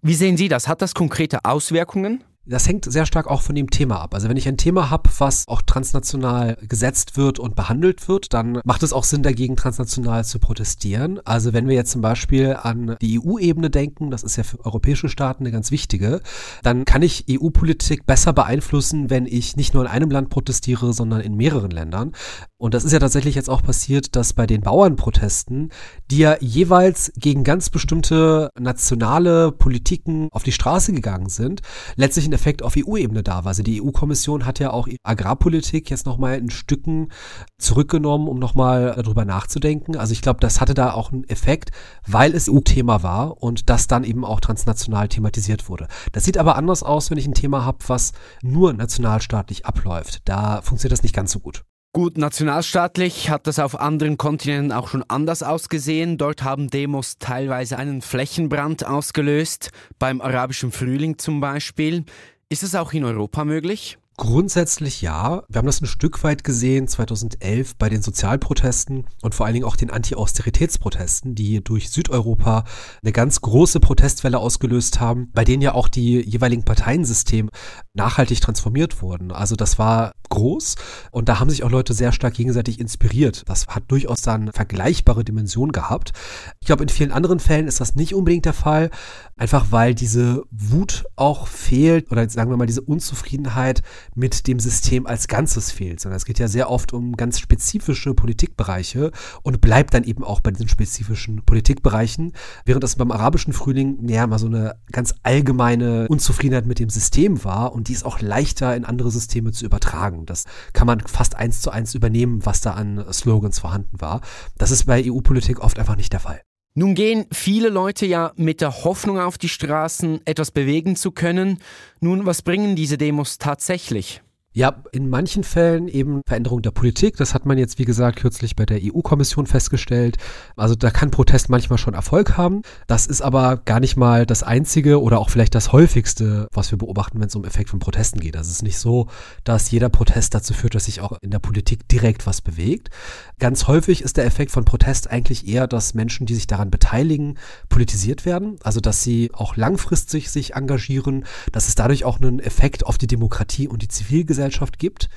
Wie 0.04 0.14
sehen 0.14 0.38
Sie 0.38 0.50
das? 0.50 0.68
Hat 0.68 0.84
das 0.84 0.94
konkrete 0.94 1.46
Auswirkungen? 1.46 2.24
Das 2.46 2.68
hängt 2.68 2.92
sehr 2.92 3.06
stark 3.06 3.28
auch 3.28 3.42
von 3.42 3.56
dem 3.56 3.70
Thema 3.70 4.02
ab. 4.02 4.14
Also 4.14 4.28
wenn 4.28 4.36
ich 4.36 4.50
ein 4.50 4.58
Thema 4.58 4.90
habe, 4.90 5.10
was 5.18 5.48
auch 5.48 5.62
transnational 5.62 6.58
gesetzt 6.68 7.16
wird 7.16 7.40
und 7.40 7.56
behandelt 7.56 8.10
wird, 8.10 8.34
dann 8.34 8.60
macht 8.66 8.84
es 8.84 8.92
auch 8.92 9.06
Sinn, 9.06 9.24
dagegen 9.24 9.56
transnational 9.56 10.26
zu 10.26 10.40
protestieren. 10.40 11.22
Also 11.24 11.54
wenn 11.54 11.70
wir 11.70 11.76
jetzt 11.76 11.92
zum 11.92 12.02
Beispiel 12.02 12.58
an 12.62 12.98
die 13.02 13.18
EU-Ebene 13.18 13.70
denken, 13.70 14.12
das 14.12 14.24
ist 14.24 14.36
ja 14.36 14.44
für 14.44 14.60
europäische 14.66 15.08
Staaten 15.08 15.44
eine 15.44 15.54
ganz 15.54 15.72
wichtige, 15.72 16.20
dann 16.64 16.84
kann 16.84 17.02
ich 17.02 17.28
EU-Politik 17.30 18.06
besser 18.06 18.34
beeinflussen, 18.34 19.10
wenn 19.10 19.26
ich 19.26 19.56
nicht 19.56 19.74
nur 19.74 19.84
in 19.84 19.90
einem 19.90 20.12
Land 20.12 20.30
protestiere, 20.30 20.92
sondern 20.92 21.22
in 21.22 21.36
mehreren 21.36 21.72
Ländern. 21.72 22.12
Und 22.58 22.74
das 22.74 22.84
ist 22.84 22.92
ja 22.92 23.00
tatsächlich 23.00 23.36
jetzt 23.36 23.50
auch 23.50 23.64
passiert, 23.64 24.18
dass 24.18 24.34
bei 24.34 24.48
den 24.48 24.62
Bauernprotesten, 24.62 25.72
die 26.12 26.18
ja 26.18 26.36
jeweils 26.42 27.14
gegen 27.16 27.46
ganz 27.46 27.70
bestimmte 27.70 28.50
nationale 28.60 29.54
Politiken 29.54 30.28
auf 30.32 30.44
die 30.44 30.52
Straße 30.52 30.92
gegangen 30.92 31.30
sind, 31.30 31.62
letztlich 31.96 32.33
Effekt 32.34 32.64
auf 32.64 32.76
EU-Ebene 32.78 33.24
da 33.24 33.44
war. 33.44 33.48
Also 33.48 33.64
die 33.64 33.82
EU-Kommission 33.82 34.46
hat 34.46 34.60
ja 34.60 34.72
auch 34.72 34.88
Agrarpolitik 35.04 35.90
jetzt 35.90 36.06
nochmal 36.06 36.38
in 36.38 36.50
Stücken 36.50 37.10
zurückgenommen, 37.58 38.28
um 38.28 38.40
nochmal 38.40 38.94
darüber 38.96 39.26
nachzudenken. 39.26 39.96
Also 39.96 40.14
ich 40.14 40.22
glaube, 40.22 40.40
das 40.40 40.60
hatte 40.60 40.74
da 40.74 40.94
auch 40.94 41.12
einen 41.12 41.24
Effekt, 41.26 41.72
weil 42.08 42.34
es 42.34 42.50
EU-Thema 42.50 43.04
war 43.04 43.42
und 43.42 43.70
das 43.70 43.88
dann 43.88 44.04
eben 44.04 44.26
auch 44.26 44.40
transnational 44.40 45.08
thematisiert 45.08 45.70
wurde. 45.70 45.88
Das 46.12 46.26
sieht 46.26 46.38
aber 46.38 46.56
anders 46.56 46.84
aus, 46.84 47.12
wenn 47.12 47.18
ich 47.18 47.28
ein 47.28 47.34
Thema 47.34 47.66
habe, 47.66 47.80
was 47.88 48.14
nur 48.42 48.74
nationalstaatlich 48.74 49.66
abläuft. 49.66 50.22
Da 50.26 50.62
funktioniert 50.62 50.94
das 50.94 51.04
nicht 51.04 51.16
ganz 51.16 51.32
so 51.32 51.40
gut. 51.40 51.64
Gut, 51.96 52.18
nationalstaatlich 52.18 53.30
hat 53.30 53.46
das 53.46 53.60
auf 53.60 53.80
anderen 53.80 54.18
Kontinenten 54.18 54.72
auch 54.72 54.88
schon 54.88 55.04
anders 55.10 55.44
ausgesehen. 55.44 56.18
Dort 56.18 56.42
haben 56.42 56.72
Demos 56.72 57.20
teilweise 57.20 57.78
einen 57.78 58.02
Flächenbrand 58.02 58.84
ausgelöst, 58.84 59.70
beim 60.00 60.20
arabischen 60.20 60.72
Frühling 60.72 61.20
zum 61.20 61.40
Beispiel. 61.40 62.06
Ist 62.50 62.64
es 62.64 62.74
auch 62.74 62.94
in 62.94 63.04
Europa 63.04 63.46
möglich? 63.46 64.00
Grundsätzlich 64.16 65.02
ja. 65.02 65.42
Wir 65.50 65.58
haben 65.58 65.66
das 65.66 65.82
ein 65.82 65.88
Stück 65.88 66.24
weit 66.24 66.44
gesehen 66.44 66.88
2011 66.88 67.76
bei 67.78 67.90
den 67.90 68.04
Sozialprotesten 68.04 69.08
und 69.24 69.34
vor 69.34 69.48
allen 69.48 69.54
Dingen 69.56 69.66
auch 69.66 69.76
den 69.76 69.90
Anti-Austeritätsprotesten, 69.90 71.34
die 71.34 71.64
durch 71.64 71.90
Südeuropa 71.90 72.64
eine 73.02 73.12
ganz 73.12 73.42
große 73.42 73.80
Protestwelle 73.80 74.38
ausgelöst 74.38 75.00
haben, 75.00 75.32
bei 75.34 75.44
denen 75.44 75.64
ja 75.64 75.74
auch 75.74 75.88
die 75.88 76.22
jeweiligen 76.22 76.64
Parteiensysteme 76.64 77.50
nachhaltig 77.96 78.40
transformiert 78.40 79.02
wurden. 79.02 79.32
Also 79.32 79.56
das 79.56 79.80
war 79.80 80.12
groß 80.30 80.76
und 81.12 81.28
da 81.28 81.40
haben 81.40 81.50
sich 81.50 81.64
auch 81.64 81.72
Leute 81.72 81.96
sehr 81.96 82.12
stark 82.12 82.36
gegenseitig 82.36 82.80
inspiriert. 82.80 83.44
Das 83.48 83.68
hat 83.68 83.86
durchaus 83.88 84.22
dann 84.22 84.52
vergleichbare 84.52 85.24
Dimensionen 85.24 85.72
gehabt. 85.72 86.12
Ich 86.60 86.68
glaube, 86.68 86.84
in 86.84 86.90
vielen 86.90 87.12
anderen 87.12 87.40
Fällen 87.40 87.68
ist 87.68 87.82
das 87.82 87.96
nicht 87.96 88.14
unbedingt 88.14 88.46
der 88.46 88.54
Fall, 88.54 88.92
einfach 89.38 89.68
weil 89.72 89.96
diese 89.96 90.44
Wut 90.52 91.06
auch 91.16 91.48
fehlt 91.48 92.12
oder 92.12 92.30
sagen 92.30 92.52
wir 92.52 92.58
mal 92.58 92.68
diese 92.68 92.82
Unzufriedenheit 92.82 93.82
mit 94.16 94.48
dem 94.48 94.60
System 94.60 95.06
als 95.06 95.28
Ganzes 95.28 95.72
fehlt, 95.72 96.00
sondern 96.00 96.18
es 96.18 96.26
geht 96.26 96.40
ja 96.40 96.48
sehr 96.48 96.70
oft 96.70 96.94
um 96.94 97.16
ganz 97.16 97.40
spezifische 97.40 98.14
Politikbereiche 98.14 99.12
und 99.42 99.62
bleibt 99.62 99.94
dann 99.94 100.04
eben 100.04 100.24
auch 100.24 100.40
bei 100.40 100.52
diesen 100.52 100.68
spezifischen 100.68 101.44
Politikbereichen, 101.44 102.34
während 102.66 102.84
das 102.84 102.96
beim 102.96 103.12
arabischen 103.12 103.54
Frühling 103.54 104.08
ja 104.08 104.28
mal 104.28 104.40
so 104.40 104.48
eine 104.48 104.76
ganz 104.92 105.14
allgemeine 105.24 106.08
Unzufriedenheit 106.08 106.66
mit 106.66 106.80
dem 106.80 106.90
System 106.90 107.44
war 107.44 107.74
und 107.74 107.88
die 107.88 107.94
ist 107.94 108.06
auch 108.06 108.22
leichter 108.22 108.76
in 108.76 108.86
andere 108.86 109.12
Systeme 109.12 109.52
zu 109.52 109.66
übertragen. 109.66 110.26
Das 110.26 110.46
kann 110.74 110.88
man 110.88 111.02
fast 111.02 111.36
eins 111.36 111.62
zu 111.62 111.72
eins 111.72 111.96
übernehmen, 111.96 112.46
was 112.46 112.62
da 112.62 112.74
an 112.74 113.04
Slogans 113.12 113.60
vorhanden 113.60 114.00
war. 114.02 114.22
Das 114.58 114.72
ist 114.72 114.86
bei 114.86 115.04
EU-Politik 115.06 115.60
oft 115.60 115.80
einfach 115.80 115.96
nicht 115.96 116.14
der 116.14 116.20
Fall. 116.20 116.42
Nun 116.76 116.96
gehen 116.96 117.28
viele 117.32 117.70
Leute 117.70 118.08
ja 118.08 118.32
mit 118.36 118.60
der 118.60 118.84
Hoffnung 118.84 119.20
auf 119.20 119.38
die 119.38 119.50
Straßen, 119.50 120.22
etwas 120.26 120.50
bewegen 120.50 120.96
zu 120.96 121.12
können. 121.12 121.60
Nun, 122.00 122.26
was 122.26 122.42
bringen 122.42 122.76
diese 122.76 122.98
Demos 122.98 123.38
tatsächlich? 123.38 124.24
Ja, 124.56 124.84
in 124.92 125.10
manchen 125.10 125.44
Fällen 125.44 125.88
eben 125.88 126.22
Veränderung 126.28 126.62
der 126.62 126.70
Politik. 126.70 127.18
Das 127.18 127.34
hat 127.34 127.48
man 127.48 127.58
jetzt, 127.58 127.80
wie 127.80 127.86
gesagt, 127.86 128.20
kürzlich 128.20 128.56
bei 128.56 128.68
der 128.68 128.82
EU-Kommission 128.84 129.48
festgestellt. 129.48 130.18
Also 130.56 130.76
da 130.76 130.92
kann 130.92 131.10
Protest 131.10 131.50
manchmal 131.50 131.80
schon 131.80 131.96
Erfolg 131.96 132.38
haben. 132.38 132.62
Das 132.86 133.08
ist 133.08 133.24
aber 133.24 133.58
gar 133.58 133.80
nicht 133.80 133.98
mal 133.98 134.28
das 134.28 134.44
einzige 134.44 135.02
oder 135.02 135.18
auch 135.18 135.32
vielleicht 135.32 135.56
das 135.56 135.72
häufigste, 135.72 136.48
was 136.54 136.70
wir 136.70 136.78
beobachten, 136.78 137.20
wenn 137.20 137.30
es 137.30 137.36
um 137.36 137.46
Effekt 137.46 137.72
von 137.72 137.80
Protesten 137.80 138.20
geht. 138.20 138.38
Also 138.38 138.50
es 138.50 138.58
ist 138.58 138.62
nicht 138.62 138.78
so, 138.78 139.08
dass 139.44 139.72
jeder 139.72 139.90
Protest 139.90 140.36
dazu 140.36 140.54
führt, 140.54 140.76
dass 140.76 140.86
sich 140.86 141.02
auch 141.02 141.18
in 141.22 141.32
der 141.32 141.40
Politik 141.40 141.88
direkt 141.88 142.28
was 142.28 142.42
bewegt. 142.42 142.92
Ganz 143.40 143.66
häufig 143.66 144.04
ist 144.04 144.18
der 144.18 144.26
Effekt 144.26 144.52
von 144.52 144.66
Protest 144.66 145.10
eigentlich 145.10 145.48
eher, 145.48 145.66
dass 145.66 145.96
Menschen, 145.96 146.28
die 146.28 146.36
sich 146.36 146.46
daran 146.46 146.70
beteiligen, 146.70 147.40
politisiert 147.70 148.24
werden. 148.24 148.58
Also 148.62 148.82
dass 148.82 149.02
sie 149.02 149.32
auch 149.34 149.56
langfristig 149.56 150.30
sich 150.30 150.54
engagieren, 150.54 151.26
dass 151.52 151.68
es 151.68 151.74
dadurch 151.74 152.06
auch 152.06 152.22
einen 152.22 152.40
Effekt 152.40 152.86
auf 152.86 153.00
die 153.00 153.08
Demokratie 153.08 153.68
und 153.68 153.82
die 153.82 153.88
Zivilgesellschaft 153.88 154.43
Zivilgesellschaft 154.44 154.80
gibt. 154.80 155.10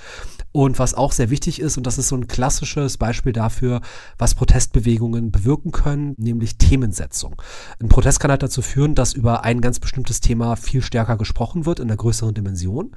Und 0.53 0.79
was 0.79 0.95
auch 0.95 1.13
sehr 1.13 1.29
wichtig 1.29 1.61
ist, 1.61 1.77
und 1.77 1.87
das 1.87 1.99
ist 1.99 2.09
so 2.09 2.17
ein 2.17 2.29
klassisches 2.29 2.97
Beispiel 2.97 3.35
dafür, 3.35 3.83
was 4.17 4.35
Protestbewegungen 4.35 5.31
bewirken 5.31 5.71
können, 5.71 6.15
nämlich 6.17 6.57
Themensetzung. 6.57 7.43
Ein 7.79 7.91
Protest 7.91 8.21
kann 8.21 8.31
halt 8.31 8.43
dazu 8.43 8.63
führen, 8.63 8.95
dass 8.95 9.13
über 9.13 9.45
ein 9.45 9.61
ganz 9.61 9.81
bestimmtes 9.81 10.21
Thema 10.21 10.57
viel 10.57 10.81
stärker 10.81 11.19
gesprochen 11.19 11.67
wird 11.67 11.79
in 11.79 11.89
einer 11.89 11.99
größeren 11.99 12.33
Dimension. 12.33 12.93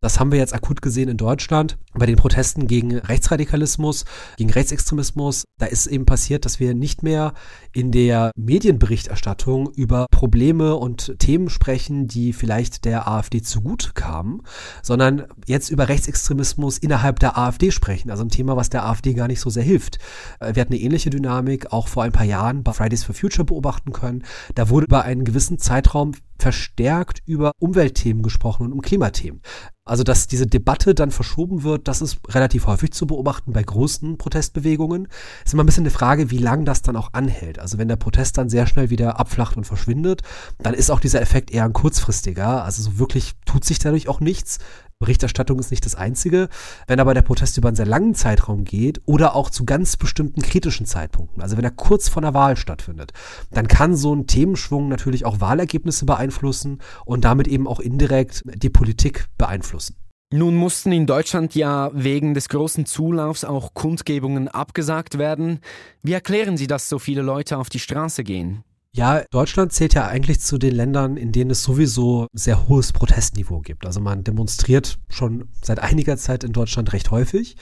Das 0.00 0.18
haben 0.18 0.32
wir 0.32 0.38
jetzt 0.38 0.54
akut 0.54 0.80
gesehen 0.80 1.10
in 1.10 1.18
Deutschland 1.18 1.76
bei 1.92 2.06
den 2.06 2.16
Protesten 2.16 2.66
gegen 2.66 2.96
Rechtsradikalismus, 2.96 4.06
gegen 4.38 4.50
Rechtsextremismus. 4.50 5.44
Da 5.58 5.66
ist 5.66 5.88
eben 5.88 6.06
passiert, 6.06 6.46
dass 6.46 6.60
wir 6.60 6.74
nicht 6.74 7.02
mehr 7.02 7.34
in 7.74 7.92
der 7.92 8.30
Medienberichterstattung 8.36 9.70
über 9.74 10.06
Probleme 10.10 10.76
und 10.76 11.18
Themen 11.18 11.50
sprechen, 11.50 12.08
die 12.08 12.32
vielleicht 12.32 12.86
der 12.86 13.06
AfD 13.06 13.42
zu 13.42 13.60
gut 13.60 13.94
kamen, 13.94 14.40
sondern 14.82 15.26
jetzt 15.46 15.68
über 15.72 15.88
Rechtsextremismus 15.88 16.78
innerhalb 16.78 17.18
der 17.18 17.36
AfD 17.36 17.70
sprechen. 17.70 18.10
Also 18.10 18.22
ein 18.24 18.28
Thema, 18.28 18.56
was 18.56 18.70
der 18.70 18.84
AfD 18.84 19.14
gar 19.14 19.28
nicht 19.28 19.40
so 19.40 19.50
sehr 19.50 19.62
hilft. 19.62 19.98
Äh, 20.40 20.54
wir 20.54 20.60
hatten 20.60 20.72
eine 20.72 20.82
ähnliche 20.82 21.10
Dynamik 21.10 21.72
auch 21.72 21.88
vor 21.88 22.02
ein 22.02 22.12
paar 22.12 22.26
Jahren 22.26 22.62
bei 22.62 22.72
Fridays 22.72 23.04
for 23.04 23.14
Future 23.14 23.44
beobachten 23.44 23.92
können. 23.92 24.24
Da 24.54 24.68
wurde 24.68 24.86
über 24.86 25.02
einen 25.02 25.24
gewissen 25.24 25.58
Zeitraum 25.58 26.12
verstärkt 26.42 27.22
über 27.24 27.52
Umweltthemen 27.60 28.22
gesprochen 28.22 28.66
und 28.66 28.72
um 28.72 28.82
Klimathemen. 28.82 29.40
Also, 29.84 30.04
dass 30.04 30.28
diese 30.28 30.46
Debatte 30.46 30.94
dann 30.94 31.10
verschoben 31.10 31.64
wird, 31.64 31.88
das 31.88 32.02
ist 32.02 32.18
relativ 32.28 32.66
häufig 32.66 32.92
zu 32.92 33.06
beobachten 33.06 33.52
bei 33.52 33.62
großen 33.62 34.16
Protestbewegungen. 34.16 35.08
Ist 35.44 35.54
immer 35.54 35.64
ein 35.64 35.66
bisschen 35.66 35.82
eine 35.82 35.90
Frage, 35.90 36.30
wie 36.30 36.38
lang 36.38 36.64
das 36.64 36.82
dann 36.82 36.96
auch 36.96 37.12
anhält. 37.12 37.58
Also, 37.58 37.78
wenn 37.78 37.88
der 37.88 37.96
Protest 37.96 38.38
dann 38.38 38.48
sehr 38.48 38.66
schnell 38.66 38.90
wieder 38.90 39.18
abflacht 39.18 39.56
und 39.56 39.64
verschwindet, 39.64 40.22
dann 40.58 40.74
ist 40.74 40.90
auch 40.90 41.00
dieser 41.00 41.20
Effekt 41.20 41.50
eher 41.50 41.64
ein 41.64 41.72
kurzfristiger. 41.72 42.64
Also, 42.64 42.82
so 42.82 42.98
wirklich 42.98 43.32
tut 43.44 43.64
sich 43.64 43.80
dadurch 43.80 44.08
auch 44.08 44.20
nichts. 44.20 44.58
Berichterstattung 45.02 45.58
ist 45.58 45.70
nicht 45.70 45.84
das 45.84 45.94
Einzige. 45.94 46.48
Wenn 46.86 47.00
aber 47.00 47.12
der 47.12 47.22
Protest 47.22 47.58
über 47.58 47.68
einen 47.68 47.76
sehr 47.76 47.86
langen 47.86 48.14
Zeitraum 48.14 48.64
geht 48.64 49.02
oder 49.04 49.36
auch 49.36 49.50
zu 49.50 49.66
ganz 49.66 49.96
bestimmten 49.96 50.40
kritischen 50.40 50.86
Zeitpunkten, 50.86 51.42
also 51.42 51.56
wenn 51.56 51.64
er 51.64 51.70
kurz 51.70 52.08
vor 52.08 52.22
einer 52.22 52.34
Wahl 52.34 52.56
stattfindet, 52.56 53.12
dann 53.50 53.68
kann 53.68 53.96
so 53.96 54.14
ein 54.14 54.26
Themenschwung 54.26 54.88
natürlich 54.88 55.26
auch 55.26 55.40
Wahlergebnisse 55.40 56.06
beeinflussen 56.06 56.78
und 57.04 57.24
damit 57.24 57.48
eben 57.48 57.66
auch 57.66 57.80
indirekt 57.80 58.42
die 58.46 58.70
Politik 58.70 59.26
beeinflussen. 59.36 59.96
Nun 60.32 60.56
mussten 60.56 60.92
in 60.92 61.06
Deutschland 61.06 61.54
ja 61.54 61.90
wegen 61.92 62.32
des 62.32 62.48
großen 62.48 62.86
Zulaufs 62.86 63.44
auch 63.44 63.74
Kundgebungen 63.74 64.48
abgesagt 64.48 65.18
werden. 65.18 65.58
Wie 66.02 66.14
erklären 66.14 66.56
Sie, 66.56 66.66
dass 66.66 66.88
so 66.88 66.98
viele 66.98 67.20
Leute 67.20 67.58
auf 67.58 67.68
die 67.68 67.80
Straße 67.80 68.24
gehen? 68.24 68.64
Ja, 68.94 69.22
Deutschland 69.30 69.72
zählt 69.72 69.94
ja 69.94 70.06
eigentlich 70.06 70.40
zu 70.40 70.58
den 70.58 70.74
Ländern, 70.74 71.16
in 71.16 71.32
denen 71.32 71.50
es 71.50 71.62
sowieso 71.62 72.26
sehr 72.34 72.68
hohes 72.68 72.92
Protestniveau 72.92 73.60
gibt. 73.60 73.86
Also 73.86 74.00
man 74.00 74.22
demonstriert 74.22 74.98
schon 75.08 75.48
seit 75.62 75.78
einiger 75.78 76.18
Zeit 76.18 76.44
in 76.44 76.52
Deutschland 76.52 76.92
recht 76.92 77.10
häufig. 77.10 77.56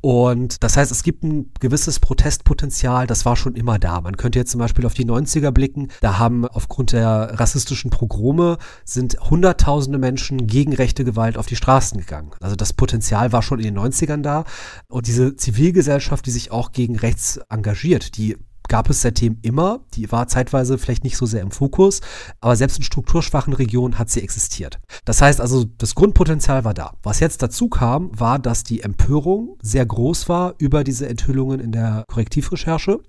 Und 0.00 0.62
das 0.62 0.76
heißt, 0.76 0.92
es 0.92 1.02
gibt 1.02 1.24
ein 1.24 1.50
gewisses 1.58 1.98
Protestpotenzial, 1.98 3.08
das 3.08 3.24
war 3.24 3.34
schon 3.34 3.56
immer 3.56 3.80
da. 3.80 4.00
Man 4.00 4.16
könnte 4.16 4.38
jetzt 4.38 4.52
zum 4.52 4.60
Beispiel 4.60 4.86
auf 4.86 4.94
die 4.94 5.04
90er 5.04 5.50
blicken. 5.50 5.88
Da 6.00 6.18
haben 6.18 6.46
aufgrund 6.46 6.92
der 6.92 7.40
rassistischen 7.40 7.90
Progrome 7.90 8.58
sind 8.84 9.18
hunderttausende 9.18 9.98
Menschen 9.98 10.46
gegen 10.46 10.72
rechte 10.72 11.04
Gewalt 11.04 11.36
auf 11.36 11.46
die 11.46 11.56
Straßen 11.56 11.98
gegangen. 11.98 12.30
Also 12.40 12.54
das 12.54 12.72
Potenzial 12.72 13.32
war 13.32 13.42
schon 13.42 13.58
in 13.58 13.74
den 13.74 13.78
90ern 13.78 14.22
da. 14.22 14.44
Und 14.88 15.08
diese 15.08 15.34
Zivilgesellschaft, 15.34 16.24
die 16.26 16.30
sich 16.30 16.52
auch 16.52 16.70
gegen 16.70 16.96
rechts 16.96 17.40
engagiert, 17.48 18.16
die 18.16 18.36
gab 18.68 18.90
es 18.90 19.02
seitdem 19.02 19.38
immer. 19.42 19.80
Die 19.94 20.10
war 20.12 20.28
zeitweise 20.28 20.78
vielleicht 20.78 21.04
nicht 21.04 21.16
so 21.16 21.26
sehr 21.26 21.42
im 21.42 21.50
Fokus, 21.50 22.00
aber 22.40 22.56
selbst 22.56 22.78
in 22.78 22.84
strukturschwachen 22.84 23.52
Regionen 23.52 23.98
hat 23.98 24.10
sie 24.10 24.22
existiert. 24.22 24.78
Das 25.04 25.22
heißt 25.22 25.40
also, 25.40 25.64
das 25.64 25.94
Grundpotenzial 25.94 26.64
war 26.64 26.74
da. 26.74 26.94
Was 27.02 27.20
jetzt 27.20 27.42
dazu 27.42 27.68
kam, 27.68 28.10
war, 28.18 28.38
dass 28.38 28.64
die 28.64 28.82
Empörung 28.82 29.56
sehr 29.62 29.86
groß 29.86 30.28
war 30.28 30.54
über 30.58 30.84
diese 30.84 31.08
Enthüllungen 31.08 31.60
in 31.60 31.72
der 31.72 32.04
Korrektivrecherche 32.08 33.00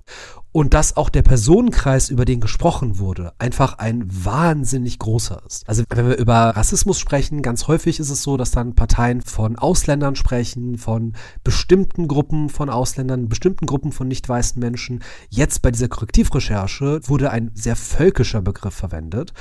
und 0.52 0.74
dass 0.74 0.98
auch 0.98 1.10
der 1.10 1.22
Personenkreis, 1.22 2.10
über 2.10 2.26
den 2.26 2.40
gesprochen 2.40 2.98
wurde, 2.98 3.34
einfach 3.38 3.78
ein 3.78 4.04
wahnsinnig 4.08 4.98
großer 4.98 5.42
ist. 5.46 5.68
Also 5.70 5.84
wenn 5.90 6.08
wir 6.08 6.18
über 6.18 6.34
Rassismus 6.34 7.00
sprechen, 7.00 7.42
ganz 7.42 7.68
häufig 7.68 8.00
ist 8.00 8.10
es 8.10 8.24
so, 8.24 8.36
dass 8.36 8.52
dann 8.52 8.76
Parteien 8.76 9.22
von 9.22 9.58
Ausländern 9.58 10.16
sprechen, 10.16 10.78
von 10.78 11.14
bestimmten 11.44 12.08
Gruppen 12.08 12.50
von 12.50 12.70
Ausländern, 12.70 13.30
bestimmten 13.30 13.68
Gruppen 13.68 13.92
von 13.92 14.08
nicht 14.08 14.28
weißen 14.28 14.60
Menschen. 14.60 15.04
Jetzt 15.30 15.62
bei 15.62 15.72
dieser 15.72 15.88
Korrektivrecherche 15.88 17.02
wurde 17.06 17.30
ein 17.30 17.52
sehr 17.54 17.76
völkischer 17.76 18.42
Begriff 18.42 18.74
verwendet, 18.74 19.34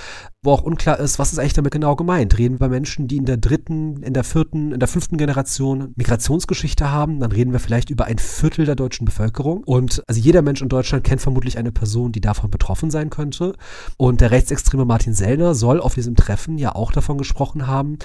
wo 0.43 0.53
auch 0.53 0.63
unklar 0.63 0.99
ist, 0.99 1.19
was 1.19 1.33
ist 1.33 1.39
eigentlich 1.39 1.55
damit 1.55 1.73
genau 1.73 1.97
gemeint. 1.97 2.37
Reden 2.37 2.57
wir 2.57 2.59
bei 2.59 2.69
Menschen, 2.69 3.09
die 3.09 3.17
in 3.17 3.25
der 3.25 3.39
dritten, 3.39 4.03
in 4.03 4.13
der 4.13 4.25
vierten, 4.25 4.73
in 4.73 4.81
der 4.81 4.89
fünften 4.89 5.17
Generation 5.17 5.93
Migrationsgeschichte 5.97 6.91
haben, 6.91 7.21
dann 7.21 7.33
reden 7.33 7.53
wir 7.53 7.61
vielleicht 7.61 7.89
über 7.89 8.05
ein 8.05 8.19
Viertel 8.19 8.67
der 8.67 8.75
deutschen 8.75 9.07
Bevölkerung. 9.07 9.65
Und 9.65 10.03
also 10.07 10.21
jeder 10.21 10.43
Mensch 10.43 10.61
in 10.61 10.69
Deutschland 10.69 10.98
Deutschland 10.99 11.05
kennt 11.05 11.21
vermutlich 11.21 11.59
eine 11.59 11.73
Person, 11.73 12.13
die 12.13 12.21
davon 12.21 12.51
betroffen 12.51 12.91
sein 12.91 13.11
könnte. 13.11 13.55
Und 13.97 14.21
der 14.21 14.31
rechtsextreme 14.31 14.85
Martin 14.85 15.15
Sellner 15.15 15.55
soll 15.55 15.81
auf 15.81 15.95
diesem 15.95 16.17
Treffen 16.17 16.59
ja 16.59 16.75
auch 16.75 16.93
davon 16.93 17.19
gesprochen 17.19 17.67
haben, 17.67 17.99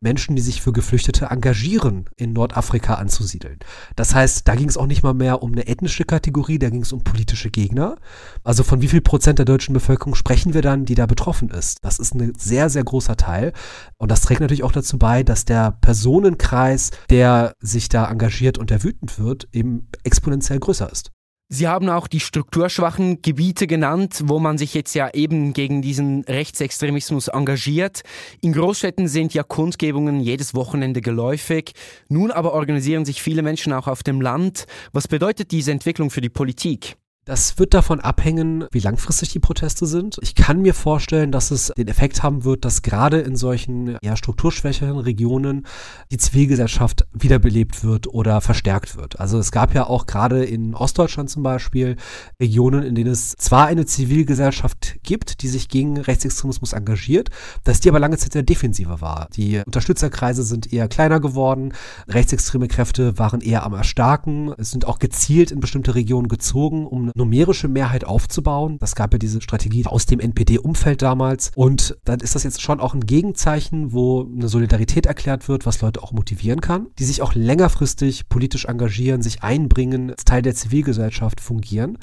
Menschen, 0.00 0.36
die 0.36 0.42
sich 0.42 0.62
für 0.62 0.72
Geflüchtete 0.72 1.26
engagieren, 1.26 2.04
in 2.16 2.32
Nordafrika 2.32 2.94
anzusiedeln. 2.94 3.58
Das 3.96 4.14
heißt, 4.14 4.46
da 4.46 4.54
ging 4.54 4.68
es 4.68 4.76
auch 4.76 4.86
nicht 4.86 5.02
mal 5.02 5.12
mehr 5.12 5.42
um 5.42 5.52
eine 5.52 5.66
ethnische 5.66 6.04
Kategorie, 6.04 6.60
da 6.60 6.70
ging 6.70 6.82
es 6.82 6.92
um 6.92 7.02
politische 7.02 7.50
Gegner. 7.50 7.96
Also 8.44 8.62
von 8.62 8.80
wie 8.80 8.86
viel 8.86 9.00
Prozent 9.00 9.40
der 9.40 9.46
deutschen 9.46 9.72
Bevölkerung 9.72 10.14
sprechen 10.14 10.54
wir 10.54 10.62
dann, 10.62 10.84
die 10.84 10.94
da 10.94 11.06
betroffen 11.06 11.50
ist? 11.50 11.78
Das 11.82 11.98
ist 11.98 12.14
ein 12.14 12.32
sehr, 12.38 12.70
sehr 12.70 12.84
großer 12.84 13.16
Teil. 13.16 13.52
Und 13.98 14.12
das 14.12 14.20
trägt 14.20 14.40
natürlich 14.40 14.62
auch 14.62 14.72
dazu 14.72 14.98
bei, 14.98 15.24
dass 15.24 15.44
der 15.44 15.72
Personenkreis, 15.72 16.92
der 17.10 17.54
sich 17.60 17.88
da 17.88 18.08
engagiert 18.08 18.56
und 18.56 18.70
der 18.70 18.84
wütend 18.84 19.18
wird, 19.18 19.48
eben 19.52 19.88
exponentiell 20.04 20.60
größer 20.60 20.90
ist. 20.90 21.10
Sie 21.50 21.66
haben 21.66 21.88
auch 21.88 22.08
die 22.08 22.20
strukturschwachen 22.20 23.22
Gebiete 23.22 23.66
genannt, 23.66 24.20
wo 24.24 24.38
man 24.38 24.58
sich 24.58 24.74
jetzt 24.74 24.92
ja 24.92 25.08
eben 25.14 25.54
gegen 25.54 25.80
diesen 25.80 26.24
Rechtsextremismus 26.24 27.28
engagiert. 27.28 28.02
In 28.42 28.52
Großstädten 28.52 29.08
sind 29.08 29.32
ja 29.32 29.44
Kundgebungen 29.44 30.20
jedes 30.20 30.54
Wochenende 30.54 31.00
geläufig. 31.00 31.72
Nun 32.10 32.30
aber 32.32 32.52
organisieren 32.52 33.06
sich 33.06 33.22
viele 33.22 33.40
Menschen 33.40 33.72
auch 33.72 33.88
auf 33.88 34.02
dem 34.02 34.20
Land. 34.20 34.66
Was 34.92 35.08
bedeutet 35.08 35.50
diese 35.50 35.72
Entwicklung 35.72 36.10
für 36.10 36.20
die 36.20 36.28
Politik? 36.28 36.98
Das 37.28 37.58
wird 37.58 37.74
davon 37.74 38.00
abhängen, 38.00 38.64
wie 38.72 38.78
langfristig 38.78 39.28
die 39.28 39.38
Proteste 39.38 39.84
sind. 39.84 40.16
Ich 40.22 40.34
kann 40.34 40.62
mir 40.62 40.72
vorstellen, 40.72 41.30
dass 41.30 41.50
es 41.50 41.70
den 41.76 41.86
Effekt 41.86 42.22
haben 42.22 42.44
wird, 42.44 42.64
dass 42.64 42.80
gerade 42.80 43.18
in 43.20 43.36
solchen 43.36 43.98
ja, 44.02 44.16
strukturschwächeren 44.16 44.96
Regionen 44.96 45.66
die 46.10 46.16
Zivilgesellschaft 46.16 47.06
wiederbelebt 47.12 47.84
wird 47.84 48.06
oder 48.06 48.40
verstärkt 48.40 48.96
wird. 48.96 49.20
Also 49.20 49.38
es 49.38 49.52
gab 49.52 49.74
ja 49.74 49.86
auch 49.86 50.06
gerade 50.06 50.42
in 50.42 50.74
Ostdeutschland 50.74 51.28
zum 51.28 51.42
Beispiel 51.42 51.96
Regionen, 52.40 52.82
in 52.82 52.94
denen 52.94 53.10
es 53.10 53.36
zwar 53.36 53.66
eine 53.66 53.84
Zivilgesellschaft 53.84 54.96
gibt, 55.02 55.42
die 55.42 55.48
sich 55.48 55.68
gegen 55.68 55.98
Rechtsextremismus 55.98 56.72
engagiert, 56.72 57.28
dass 57.62 57.80
die 57.80 57.90
aber 57.90 58.00
lange 58.00 58.16
Zeit 58.16 58.32
sehr 58.32 58.42
defensiver 58.42 59.02
war. 59.02 59.28
Die 59.36 59.60
Unterstützerkreise 59.66 60.44
sind 60.44 60.72
eher 60.72 60.88
kleiner 60.88 61.20
geworden, 61.20 61.74
rechtsextreme 62.08 62.68
Kräfte 62.68 63.18
waren 63.18 63.42
eher 63.42 63.64
am 63.64 63.74
Erstarken, 63.74 64.54
es 64.56 64.70
sind 64.70 64.86
auch 64.86 64.98
gezielt 64.98 65.50
in 65.50 65.60
bestimmte 65.60 65.94
Regionen 65.94 66.28
gezogen, 66.28 66.86
um 66.86 67.12
numerische 67.18 67.68
Mehrheit 67.68 68.04
aufzubauen. 68.04 68.78
Das 68.78 68.94
gab 68.94 69.12
ja 69.12 69.18
diese 69.18 69.42
Strategie 69.42 69.84
aus 69.84 70.06
dem 70.06 70.20
NPD-Umfeld 70.20 71.02
damals. 71.02 71.50
Und 71.54 71.98
dann 72.04 72.20
ist 72.20 72.34
das 72.34 72.44
jetzt 72.44 72.62
schon 72.62 72.80
auch 72.80 72.94
ein 72.94 73.04
Gegenzeichen, 73.04 73.92
wo 73.92 74.24
eine 74.24 74.48
Solidarität 74.48 75.04
erklärt 75.04 75.48
wird, 75.48 75.66
was 75.66 75.82
Leute 75.82 76.02
auch 76.02 76.12
motivieren 76.12 76.62
kann, 76.62 76.86
die 76.98 77.04
sich 77.04 77.20
auch 77.20 77.34
längerfristig 77.34 78.28
politisch 78.30 78.64
engagieren, 78.64 79.20
sich 79.20 79.42
einbringen, 79.42 80.10
als 80.12 80.24
Teil 80.24 80.40
der 80.40 80.54
Zivilgesellschaft 80.54 81.42
fungieren. 81.42 81.98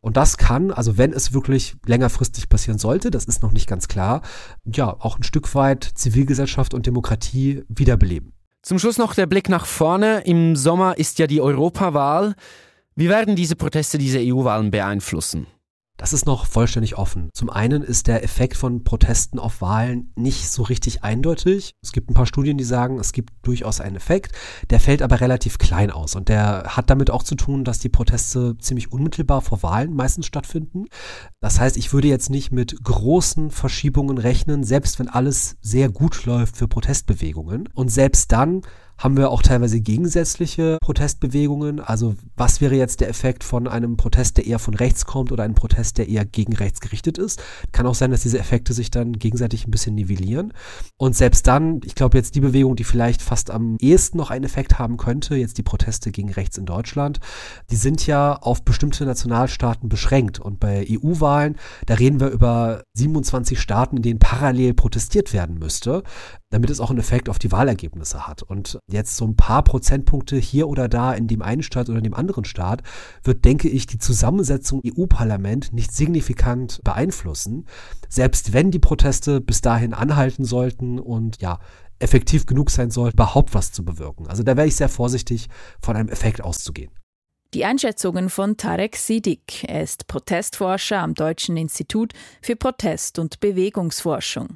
Und 0.00 0.16
das 0.16 0.36
kann, 0.36 0.70
also 0.70 0.96
wenn 0.96 1.12
es 1.12 1.32
wirklich 1.32 1.74
längerfristig 1.84 2.48
passieren 2.48 2.78
sollte, 2.78 3.10
das 3.10 3.24
ist 3.24 3.42
noch 3.42 3.52
nicht 3.52 3.66
ganz 3.66 3.88
klar, 3.88 4.22
ja, 4.64 4.94
auch 5.00 5.18
ein 5.18 5.24
Stück 5.24 5.54
weit 5.54 5.82
Zivilgesellschaft 5.82 6.74
und 6.74 6.86
Demokratie 6.86 7.64
wiederbeleben. 7.68 8.32
Zum 8.62 8.78
Schluss 8.78 8.98
noch 8.98 9.14
der 9.14 9.26
Blick 9.26 9.48
nach 9.48 9.66
vorne. 9.66 10.22
Im 10.26 10.54
Sommer 10.54 10.98
ist 10.98 11.18
ja 11.18 11.26
die 11.26 11.40
Europawahl. 11.40 12.34
Wie 12.98 13.08
werden 13.08 13.36
diese 13.36 13.54
Proteste 13.54 13.96
diese 13.96 14.18
EU-Wahlen 14.18 14.72
beeinflussen? 14.72 15.46
Das 15.96 16.12
ist 16.12 16.26
noch 16.26 16.46
vollständig 16.46 16.98
offen. 16.98 17.30
Zum 17.32 17.48
einen 17.48 17.82
ist 17.82 18.08
der 18.08 18.24
Effekt 18.24 18.56
von 18.56 18.82
Protesten 18.82 19.38
auf 19.38 19.60
Wahlen 19.60 20.12
nicht 20.16 20.50
so 20.50 20.64
richtig 20.64 21.04
eindeutig. 21.04 21.74
Es 21.80 21.92
gibt 21.92 22.10
ein 22.10 22.14
paar 22.14 22.26
Studien, 22.26 22.58
die 22.58 22.64
sagen, 22.64 22.98
es 22.98 23.12
gibt 23.12 23.30
durchaus 23.42 23.80
einen 23.80 23.94
Effekt. 23.94 24.32
Der 24.70 24.80
fällt 24.80 25.02
aber 25.02 25.20
relativ 25.20 25.58
klein 25.58 25.92
aus 25.92 26.16
und 26.16 26.28
der 26.28 26.64
hat 26.76 26.90
damit 26.90 27.08
auch 27.10 27.22
zu 27.22 27.36
tun, 27.36 27.62
dass 27.62 27.78
die 27.78 27.88
Proteste 27.88 28.58
ziemlich 28.58 28.90
unmittelbar 28.90 29.42
vor 29.42 29.62
Wahlen 29.62 29.94
meistens 29.94 30.26
stattfinden. 30.26 30.86
Das 31.38 31.60
heißt, 31.60 31.76
ich 31.76 31.92
würde 31.92 32.08
jetzt 32.08 32.30
nicht 32.30 32.50
mit 32.50 32.82
großen 32.82 33.52
Verschiebungen 33.52 34.18
rechnen, 34.18 34.64
selbst 34.64 34.98
wenn 34.98 35.08
alles 35.08 35.56
sehr 35.60 35.88
gut 35.88 36.24
läuft 36.24 36.56
für 36.56 36.66
Protestbewegungen. 36.66 37.68
Und 37.74 37.92
selbst 37.92 38.32
dann 38.32 38.62
haben 38.98 39.16
wir 39.16 39.30
auch 39.30 39.42
teilweise 39.42 39.80
gegensätzliche 39.80 40.78
Protestbewegungen. 40.80 41.78
Also 41.78 42.16
was 42.36 42.60
wäre 42.60 42.74
jetzt 42.74 43.00
der 43.00 43.08
Effekt 43.08 43.44
von 43.44 43.68
einem 43.68 43.96
Protest, 43.96 44.36
der 44.36 44.46
eher 44.46 44.58
von 44.58 44.74
rechts 44.74 45.06
kommt 45.06 45.30
oder 45.30 45.44
einem 45.44 45.54
Protest, 45.54 45.98
der 45.98 46.08
eher 46.08 46.24
gegen 46.24 46.54
rechts 46.54 46.80
gerichtet 46.80 47.16
ist? 47.16 47.40
Kann 47.70 47.86
auch 47.86 47.94
sein, 47.94 48.10
dass 48.10 48.22
diese 48.22 48.38
Effekte 48.38 48.72
sich 48.72 48.90
dann 48.90 49.12
gegenseitig 49.12 49.66
ein 49.66 49.70
bisschen 49.70 49.94
nivellieren. 49.94 50.52
Und 50.96 51.14
selbst 51.14 51.46
dann, 51.46 51.80
ich 51.84 51.94
glaube 51.94 52.18
jetzt 52.18 52.34
die 52.34 52.40
Bewegung, 52.40 52.74
die 52.74 52.84
vielleicht 52.84 53.22
fast 53.22 53.50
am 53.52 53.76
ehesten 53.80 54.18
noch 54.18 54.30
einen 54.30 54.44
Effekt 54.44 54.78
haben 54.78 54.96
könnte, 54.96 55.36
jetzt 55.36 55.58
die 55.58 55.62
Proteste 55.62 56.10
gegen 56.10 56.32
rechts 56.32 56.58
in 56.58 56.66
Deutschland, 56.66 57.20
die 57.70 57.76
sind 57.76 58.06
ja 58.06 58.34
auf 58.34 58.64
bestimmte 58.64 59.04
Nationalstaaten 59.04 59.88
beschränkt. 59.88 60.40
Und 60.40 60.58
bei 60.58 60.86
EU-Wahlen, 60.90 61.56
da 61.86 61.94
reden 61.94 62.18
wir 62.18 62.30
über 62.30 62.82
27 62.94 63.60
Staaten, 63.60 63.98
in 63.98 64.02
denen 64.02 64.18
parallel 64.18 64.74
protestiert 64.74 65.32
werden 65.32 65.58
müsste 65.58 66.02
damit 66.50 66.70
es 66.70 66.80
auch 66.80 66.90
einen 66.90 66.98
Effekt 66.98 67.28
auf 67.28 67.38
die 67.38 67.52
Wahlergebnisse 67.52 68.26
hat. 68.26 68.42
Und 68.42 68.78
jetzt 68.90 69.16
so 69.16 69.26
ein 69.26 69.36
paar 69.36 69.62
Prozentpunkte 69.62 70.36
hier 70.36 70.68
oder 70.68 70.88
da 70.88 71.12
in 71.12 71.26
dem 71.26 71.42
einen 71.42 71.62
Staat 71.62 71.88
oder 71.88 71.98
in 71.98 72.04
dem 72.04 72.14
anderen 72.14 72.44
Staat 72.44 72.82
wird, 73.22 73.44
denke 73.44 73.68
ich, 73.68 73.86
die 73.86 73.98
Zusammensetzung 73.98 74.82
EU-Parlament 74.84 75.72
nicht 75.72 75.92
signifikant 75.92 76.80
beeinflussen, 76.84 77.66
selbst 78.08 78.52
wenn 78.52 78.70
die 78.70 78.78
Proteste 78.78 79.40
bis 79.40 79.60
dahin 79.60 79.92
anhalten 79.92 80.44
sollten 80.44 80.98
und 80.98 81.40
ja, 81.42 81.58
effektiv 81.98 82.46
genug 82.46 82.70
sein 82.70 82.90
sollten, 82.90 83.16
überhaupt 83.16 83.54
was 83.54 83.72
zu 83.72 83.84
bewirken. 83.84 84.26
Also 84.28 84.42
da 84.42 84.56
wäre 84.56 84.66
ich 84.66 84.76
sehr 84.76 84.88
vorsichtig, 84.88 85.48
von 85.80 85.96
einem 85.96 86.08
Effekt 86.08 86.42
auszugehen. 86.42 86.90
Die 87.54 87.64
Einschätzungen 87.64 88.28
von 88.28 88.58
Tarek 88.58 88.96
Sidik. 88.96 89.64
Er 89.64 89.82
ist 89.82 90.06
Protestforscher 90.06 90.98
am 90.98 91.14
Deutschen 91.14 91.56
Institut 91.56 92.12
für 92.42 92.56
Protest- 92.56 93.18
und 93.18 93.40
Bewegungsforschung. 93.40 94.54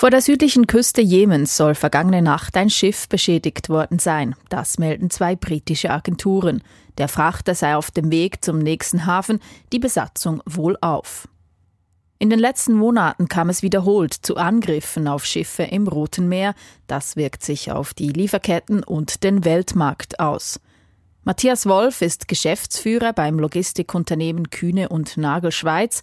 Vor 0.00 0.08
der 0.08 0.22
südlichen 0.22 0.66
Küste 0.66 1.02
Jemens 1.02 1.58
soll 1.58 1.74
vergangene 1.74 2.22
Nacht 2.22 2.56
ein 2.56 2.70
Schiff 2.70 3.06
beschädigt 3.06 3.68
worden 3.68 3.98
sein. 3.98 4.34
Das 4.48 4.78
melden 4.78 5.10
zwei 5.10 5.36
britische 5.36 5.90
Agenturen. 5.90 6.62
Der 6.96 7.06
Frachter 7.06 7.54
sei 7.54 7.76
auf 7.76 7.90
dem 7.90 8.10
Weg 8.10 8.42
zum 8.42 8.60
nächsten 8.60 9.04
Hafen, 9.04 9.40
die 9.74 9.78
Besatzung 9.78 10.42
wohl 10.46 10.78
auf. 10.80 11.28
In 12.18 12.30
den 12.30 12.38
letzten 12.38 12.72
Monaten 12.72 13.28
kam 13.28 13.50
es 13.50 13.62
wiederholt 13.62 14.14
zu 14.14 14.38
Angriffen 14.38 15.06
auf 15.06 15.26
Schiffe 15.26 15.64
im 15.64 15.86
Roten 15.86 16.30
Meer. 16.30 16.54
Das 16.86 17.16
wirkt 17.16 17.44
sich 17.44 17.70
auf 17.70 17.92
die 17.92 18.08
Lieferketten 18.08 18.82
und 18.82 19.22
den 19.22 19.44
Weltmarkt 19.44 20.18
aus. 20.18 20.60
Matthias 21.24 21.66
Wolf 21.66 22.00
ist 22.00 22.26
Geschäftsführer 22.26 23.12
beim 23.12 23.38
Logistikunternehmen 23.38 24.48
Kühne 24.48 24.88
und 24.88 25.18
Nagel 25.18 25.52
Schweiz. 25.52 26.00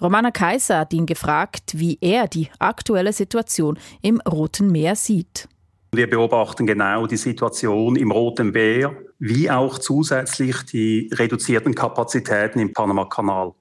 Romana 0.00 0.30
Kaiser 0.30 0.80
hat 0.80 0.92
ihn 0.92 1.06
gefragt, 1.06 1.72
wie 1.74 1.96
er 2.02 2.28
die 2.28 2.50
aktuelle 2.58 3.14
Situation 3.14 3.78
im 4.02 4.20
Roten 4.20 4.70
Meer 4.70 4.94
sieht. 4.94 5.48
Wir 5.92 6.10
beobachten 6.10 6.66
genau 6.66 7.06
die 7.06 7.16
Situation 7.16 7.96
im 7.96 8.10
Roten 8.10 8.50
Meer, 8.50 8.94
wie 9.18 9.50
auch 9.50 9.78
zusätzlich 9.78 10.62
die 10.64 11.10
reduzierten 11.14 11.74
Kapazitäten 11.74 12.58
im 12.58 12.74
Panama-Kanal. 12.74 13.52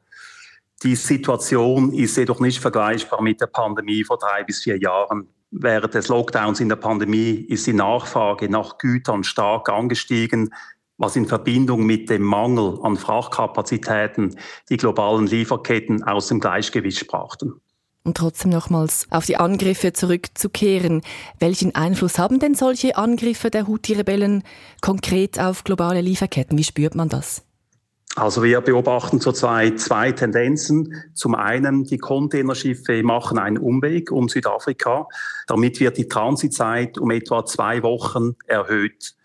Die 0.83 0.97
Situation 0.97 1.93
ist 1.93 2.17
jedoch 2.17 2.41
nicht 2.41 2.59
vergleichbar 2.59 3.21
mit 3.21 3.39
der 3.39 3.47
Pandemie 3.47 4.03
vor 4.03 4.17
drei 4.17 4.43
bis 4.43 4.63
vier 4.63 4.77
Jahren. 4.77 5.29
Während 5.51 5.93
des 5.93 6.09
Lockdowns 6.09 6.59
in 6.59 6.67
der 6.67 6.75
Pandemie 6.75 7.45
ist 7.47 7.65
die 7.65 7.73
Nachfrage 7.73 8.49
nach 8.49 8.77
Gütern 8.77 9.23
stark 9.23 9.69
angestiegen 9.69 10.53
was 10.97 11.15
in 11.15 11.25
Verbindung 11.25 11.85
mit 11.85 12.09
dem 12.09 12.23
Mangel 12.23 12.79
an 12.81 12.97
Frachtkapazitäten 12.97 14.37
die 14.69 14.77
globalen 14.77 15.27
Lieferketten 15.27 16.03
aus 16.03 16.27
dem 16.27 16.39
Gleichgewicht 16.39 17.07
brachten. 17.07 17.61
Und 18.03 18.17
trotzdem 18.17 18.51
nochmals 18.51 19.07
auf 19.09 19.25
die 19.25 19.37
Angriffe 19.37 19.91
zurückzukehren. 19.91 21.01
Welchen 21.39 21.73
Einfluss 21.73 22.19
haben 22.19 22.39
denn 22.39 22.53
solche 22.53 22.97
Angriffe 22.97 23.49
der 23.49 23.67
Houthi-Rebellen 23.67 24.43
konkret 24.81 25.39
auf 25.39 25.63
globale 25.63 26.01
Lieferketten? 26.01 26.55
Wie 26.57 26.63
spürt 26.63 26.93
man 26.93 27.09
das? 27.09 27.43
Also 28.15 28.43
wir 28.43 28.61
beobachten 28.61 29.19
zurzeit 29.19 29.79
zwei 29.79 30.11
Tendenzen. 30.11 31.03
Zum 31.15 31.35
einen, 31.35 31.83
die 31.83 31.97
Containerschiffe 31.97 33.03
machen 33.03 33.37
einen 33.37 33.57
Umweg 33.57 34.11
um 34.11 34.29
Südafrika. 34.29 35.07
Damit 35.47 35.79
wird 35.81 35.97
die 35.97 36.07
Transitzeit 36.07 36.97
um 36.97 37.11
etwa 37.11 37.43
zwei 37.45 37.83
Wochen 37.83 38.35
erhöht. 38.45 39.15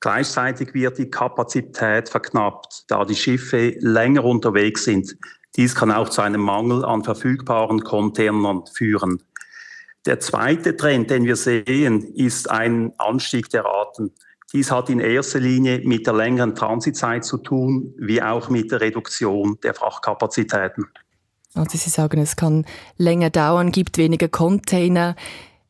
Gleichzeitig 0.00 0.72
wird 0.72 0.98
die 0.98 1.10
Kapazität 1.10 2.08
verknappt, 2.08 2.84
da 2.88 3.04
die 3.04 3.14
Schiffe 3.14 3.74
länger 3.80 4.24
unterwegs 4.24 4.84
sind. 4.84 5.16
Dies 5.56 5.74
kann 5.74 5.92
auch 5.92 6.08
zu 6.08 6.22
einem 6.22 6.40
Mangel 6.40 6.84
an 6.84 7.04
verfügbaren 7.04 7.80
Containern 7.80 8.64
führen. 8.72 9.22
Der 10.06 10.18
zweite 10.18 10.76
Trend, 10.76 11.10
den 11.10 11.24
wir 11.24 11.36
sehen, 11.36 12.02
ist 12.14 12.50
ein 12.50 12.92
Anstieg 12.96 13.50
der 13.50 13.64
Raten. 13.66 14.12
Dies 14.52 14.70
hat 14.70 14.88
in 14.88 15.00
erster 15.00 15.38
Linie 15.38 15.80
mit 15.84 16.06
der 16.06 16.14
längeren 16.14 16.54
Transitzeit 16.54 17.24
zu 17.24 17.36
tun, 17.36 17.94
wie 17.98 18.22
auch 18.22 18.48
mit 18.48 18.72
der 18.72 18.80
Reduktion 18.80 19.58
der 19.62 19.74
Frachtkapazitäten. 19.74 20.86
Also 21.54 21.76
Sie 21.76 21.90
sagen, 21.90 22.20
es 22.20 22.36
kann 22.36 22.64
länger 22.96 23.30
dauern, 23.30 23.72
gibt 23.72 23.98
weniger 23.98 24.28
Container. 24.28 25.16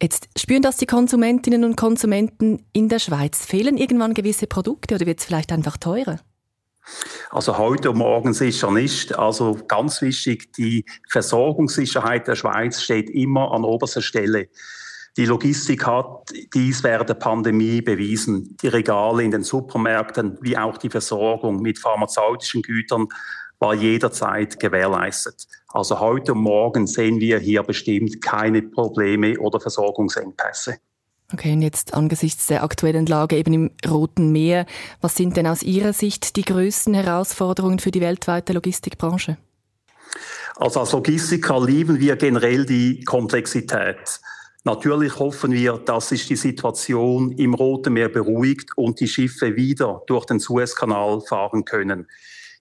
Jetzt 0.02 0.28
spüren 0.38 0.62
das 0.62 0.78
die 0.78 0.86
Konsumentinnen 0.86 1.62
und 1.64 1.76
Konsumenten 1.76 2.64
in 2.72 2.88
der 2.88 2.98
Schweiz. 2.98 3.44
Fehlen 3.44 3.76
irgendwann 3.76 4.14
gewisse 4.14 4.46
Produkte 4.46 4.94
oder 4.94 5.04
wird 5.04 5.20
es 5.20 5.26
vielleicht 5.26 5.52
einfach 5.52 5.76
teurer? 5.76 6.20
Also 7.30 7.58
heute 7.58 7.90
und 7.90 7.98
morgen 7.98 8.32
sicher 8.32 8.70
nicht. 8.70 9.18
Also 9.18 9.58
ganz 9.68 10.00
wichtig, 10.00 10.54
die 10.54 10.86
Versorgungssicherheit 11.10 12.26
der 12.26 12.34
Schweiz 12.34 12.82
steht 12.82 13.10
immer 13.10 13.52
an 13.52 13.64
oberster 13.64 14.00
Stelle. 14.00 14.48
Die 15.16 15.26
Logistik 15.26 15.86
hat 15.86 16.30
dies 16.54 16.82
während 16.82 17.08
der 17.08 17.14
Pandemie 17.14 17.82
bewiesen. 17.82 18.56
Die 18.62 18.68
Regale 18.68 19.22
in 19.22 19.32
den 19.32 19.42
Supermärkten 19.42 20.38
wie 20.40 20.56
auch 20.56 20.78
die 20.78 20.88
Versorgung 20.88 21.60
mit 21.60 21.78
pharmazeutischen 21.78 22.62
Gütern 22.62 23.08
war 23.60 23.74
jederzeit 23.74 24.58
gewährleistet. 24.58 25.46
Also 25.68 26.00
heute 26.00 26.32
und 26.32 26.40
morgen 26.40 26.86
sehen 26.86 27.20
wir 27.20 27.38
hier 27.38 27.62
bestimmt 27.62 28.20
keine 28.22 28.62
Probleme 28.62 29.38
oder 29.38 29.60
Versorgungsengpässe. 29.60 30.78
Okay, 31.32 31.52
und 31.52 31.62
jetzt 31.62 31.94
angesichts 31.94 32.48
der 32.48 32.64
aktuellen 32.64 33.06
Lage 33.06 33.36
eben 33.36 33.52
im 33.52 33.70
Roten 33.88 34.32
Meer, 34.32 34.66
was 35.00 35.14
sind 35.14 35.36
denn 35.36 35.46
aus 35.46 35.62
Ihrer 35.62 35.92
Sicht 35.92 36.34
die 36.34 36.42
größten 36.42 36.92
Herausforderungen 36.94 37.78
für 37.78 37.92
die 37.92 38.00
weltweite 38.00 38.52
Logistikbranche? 38.52 39.36
Also 40.56 40.80
als 40.80 40.90
Logistiker 40.90 41.64
lieben 41.64 42.00
wir 42.00 42.16
generell 42.16 42.66
die 42.66 43.04
Komplexität. 43.04 44.20
Natürlich 44.64 45.18
hoffen 45.18 45.52
wir, 45.52 45.78
dass 45.78 46.08
sich 46.08 46.26
die 46.26 46.36
Situation 46.36 47.32
im 47.32 47.54
Roten 47.54 47.92
Meer 47.92 48.08
beruhigt 48.08 48.76
und 48.76 49.00
die 49.00 49.08
Schiffe 49.08 49.54
wieder 49.54 50.02
durch 50.06 50.26
den 50.26 50.40
Suezkanal 50.40 51.20
fahren 51.20 51.64
können. 51.64 52.08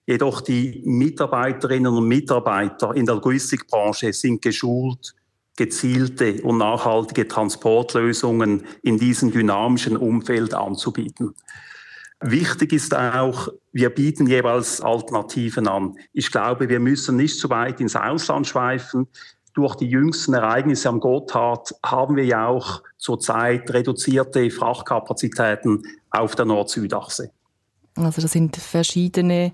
Jedoch 0.06 0.40
die 0.40 0.82
Mitarbeiterinnen 0.84 1.92
und 1.92 2.08
Mitarbeiter 2.08 2.94
in 2.94 3.06
der 3.06 3.16
Logistikbranche 3.16 4.12
sind 4.12 4.42
geschult, 4.42 5.14
gezielte 5.56 6.42
und 6.42 6.58
nachhaltige 6.58 7.28
Transportlösungen 7.28 8.64
in 8.82 8.98
diesem 8.98 9.30
dynamischen 9.30 9.96
Umfeld 9.96 10.54
anzubieten. 10.54 11.34
Wichtig 12.22 12.72
ist 12.72 12.94
auch, 12.94 13.48
wir 13.72 13.90
bieten 13.90 14.26
jeweils 14.26 14.80
Alternativen 14.80 15.68
an. 15.68 15.96
Ich 16.12 16.30
glaube, 16.30 16.68
wir 16.68 16.80
müssen 16.80 17.16
nicht 17.16 17.38
zu 17.38 17.48
weit 17.48 17.80
ins 17.80 17.96
Ausland 17.96 18.46
schweifen. 18.46 19.06
Durch 19.54 19.74
die 19.74 19.88
jüngsten 19.88 20.34
Ereignisse 20.34 20.88
am 20.88 21.00
Gotthard 21.00 21.74
haben 21.84 22.16
wir 22.16 22.24
ja 22.24 22.46
auch 22.46 22.82
zurzeit 22.98 23.70
reduzierte 23.70 24.50
Frachtkapazitäten 24.50 25.82
auf 26.10 26.36
der 26.36 26.44
Nord-Süd-Achse. 26.44 27.30
Also 27.96 28.22
das 28.22 28.32
sind 28.32 28.56
verschiedene 28.56 29.52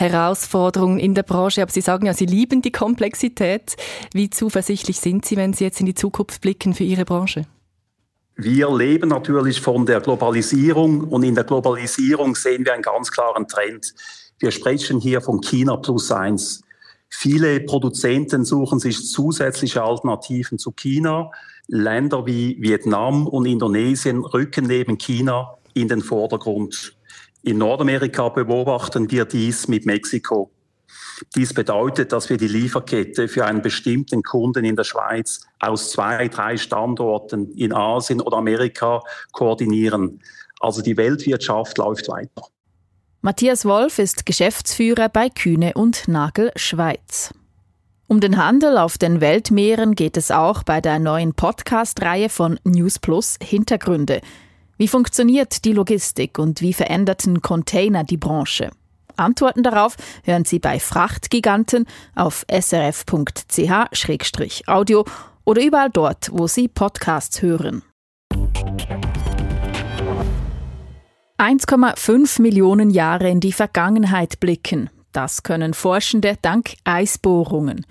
Herausforderungen 0.00 0.98
in 0.98 1.14
der 1.14 1.22
Branche. 1.22 1.62
Aber 1.62 1.70
Sie 1.70 1.82
sagen 1.82 2.06
ja, 2.06 2.14
Sie 2.14 2.26
lieben 2.26 2.62
die 2.62 2.72
Komplexität. 2.72 3.76
Wie 4.12 4.30
zuversichtlich 4.30 4.98
sind 4.98 5.24
Sie, 5.24 5.36
wenn 5.36 5.52
Sie 5.52 5.64
jetzt 5.64 5.80
in 5.80 5.86
die 5.86 5.94
Zukunft 5.94 6.40
blicken 6.40 6.74
für 6.74 6.84
Ihre 6.84 7.04
Branche? 7.04 7.46
Wir 8.36 8.74
leben 8.74 9.10
natürlich 9.10 9.60
von 9.60 9.84
der 9.84 10.00
Globalisierung 10.00 11.04
und 11.04 11.22
in 11.24 11.34
der 11.34 11.44
Globalisierung 11.44 12.34
sehen 12.34 12.64
wir 12.64 12.72
einen 12.72 12.82
ganz 12.82 13.10
klaren 13.10 13.46
Trend. 13.46 13.94
Wir 14.38 14.50
sprechen 14.50 14.98
hier 14.98 15.20
von 15.20 15.42
China 15.42 15.76
plus 15.76 16.10
eins. 16.10 16.62
Viele 17.10 17.60
Produzenten 17.60 18.46
suchen 18.46 18.78
sich 18.78 19.10
zusätzliche 19.10 19.82
Alternativen 19.82 20.58
zu 20.58 20.72
China. 20.72 21.30
Länder 21.66 22.24
wie 22.24 22.56
Vietnam 22.60 23.26
und 23.26 23.44
Indonesien 23.44 24.24
rücken 24.24 24.66
neben 24.66 24.96
China 24.96 25.58
in 25.74 25.88
den 25.88 26.00
Vordergrund. 26.00 26.96
In 27.42 27.58
Nordamerika 27.58 28.28
beobachten 28.28 29.10
wir 29.10 29.24
dies 29.24 29.66
mit 29.66 29.86
Mexiko. 29.86 30.50
Dies 31.34 31.54
bedeutet, 31.54 32.12
dass 32.12 32.28
wir 32.28 32.36
die 32.36 32.48
Lieferkette 32.48 33.28
für 33.28 33.44
einen 33.46 33.62
bestimmten 33.62 34.22
Kunden 34.22 34.64
in 34.64 34.76
der 34.76 34.84
Schweiz 34.84 35.40
aus 35.58 35.90
zwei, 35.90 36.28
drei 36.28 36.56
Standorten 36.56 37.50
in 37.52 37.72
Asien 37.72 38.20
oder 38.20 38.38
Amerika 38.38 39.02
koordinieren. 39.32 40.20
Also 40.60 40.82
die 40.82 40.96
Weltwirtschaft 40.96 41.78
läuft 41.78 42.08
weiter. 42.08 42.42
Matthias 43.22 43.64
Wolf 43.64 43.98
ist 43.98 44.24
Geschäftsführer 44.24 45.08
bei 45.08 45.28
Kühne 45.28 45.74
und 45.74 46.08
Nagel 46.08 46.52
Schweiz. 46.56 47.34
Um 48.06 48.20
den 48.20 48.42
Handel 48.42 48.76
auf 48.76 48.98
den 48.98 49.20
Weltmeeren 49.20 49.94
geht 49.94 50.16
es 50.16 50.30
auch 50.30 50.62
bei 50.62 50.80
der 50.80 50.98
neuen 50.98 51.34
Podcast-Reihe 51.34 52.28
von 52.28 52.58
News 52.64 52.98
Plus 52.98 53.38
Hintergründe. 53.42 54.20
Wie 54.80 54.88
funktioniert 54.88 55.64
die 55.66 55.74
Logistik 55.74 56.38
und 56.38 56.62
wie 56.62 56.72
veränderten 56.72 57.42
Container 57.42 58.02
die 58.02 58.16
Branche? 58.16 58.70
Antworten 59.14 59.62
darauf 59.62 59.94
hören 60.24 60.46
Sie 60.46 60.58
bei 60.58 60.80
Frachtgiganten 60.80 61.84
auf 62.14 62.46
srf.ch-audio 62.50 63.04
oder 65.44 65.62
überall 65.62 65.90
dort, 65.90 66.30
wo 66.32 66.46
Sie 66.46 66.66
Podcasts 66.66 67.42
hören. 67.42 67.82
1,5 71.36 72.40
Millionen 72.40 72.88
Jahre 72.88 73.28
in 73.28 73.40
die 73.40 73.52
Vergangenheit 73.52 74.40
blicken. 74.40 74.88
Das 75.12 75.42
können 75.42 75.74
Forschende 75.74 76.38
dank 76.40 76.76
Eisbohrungen. 76.84 77.84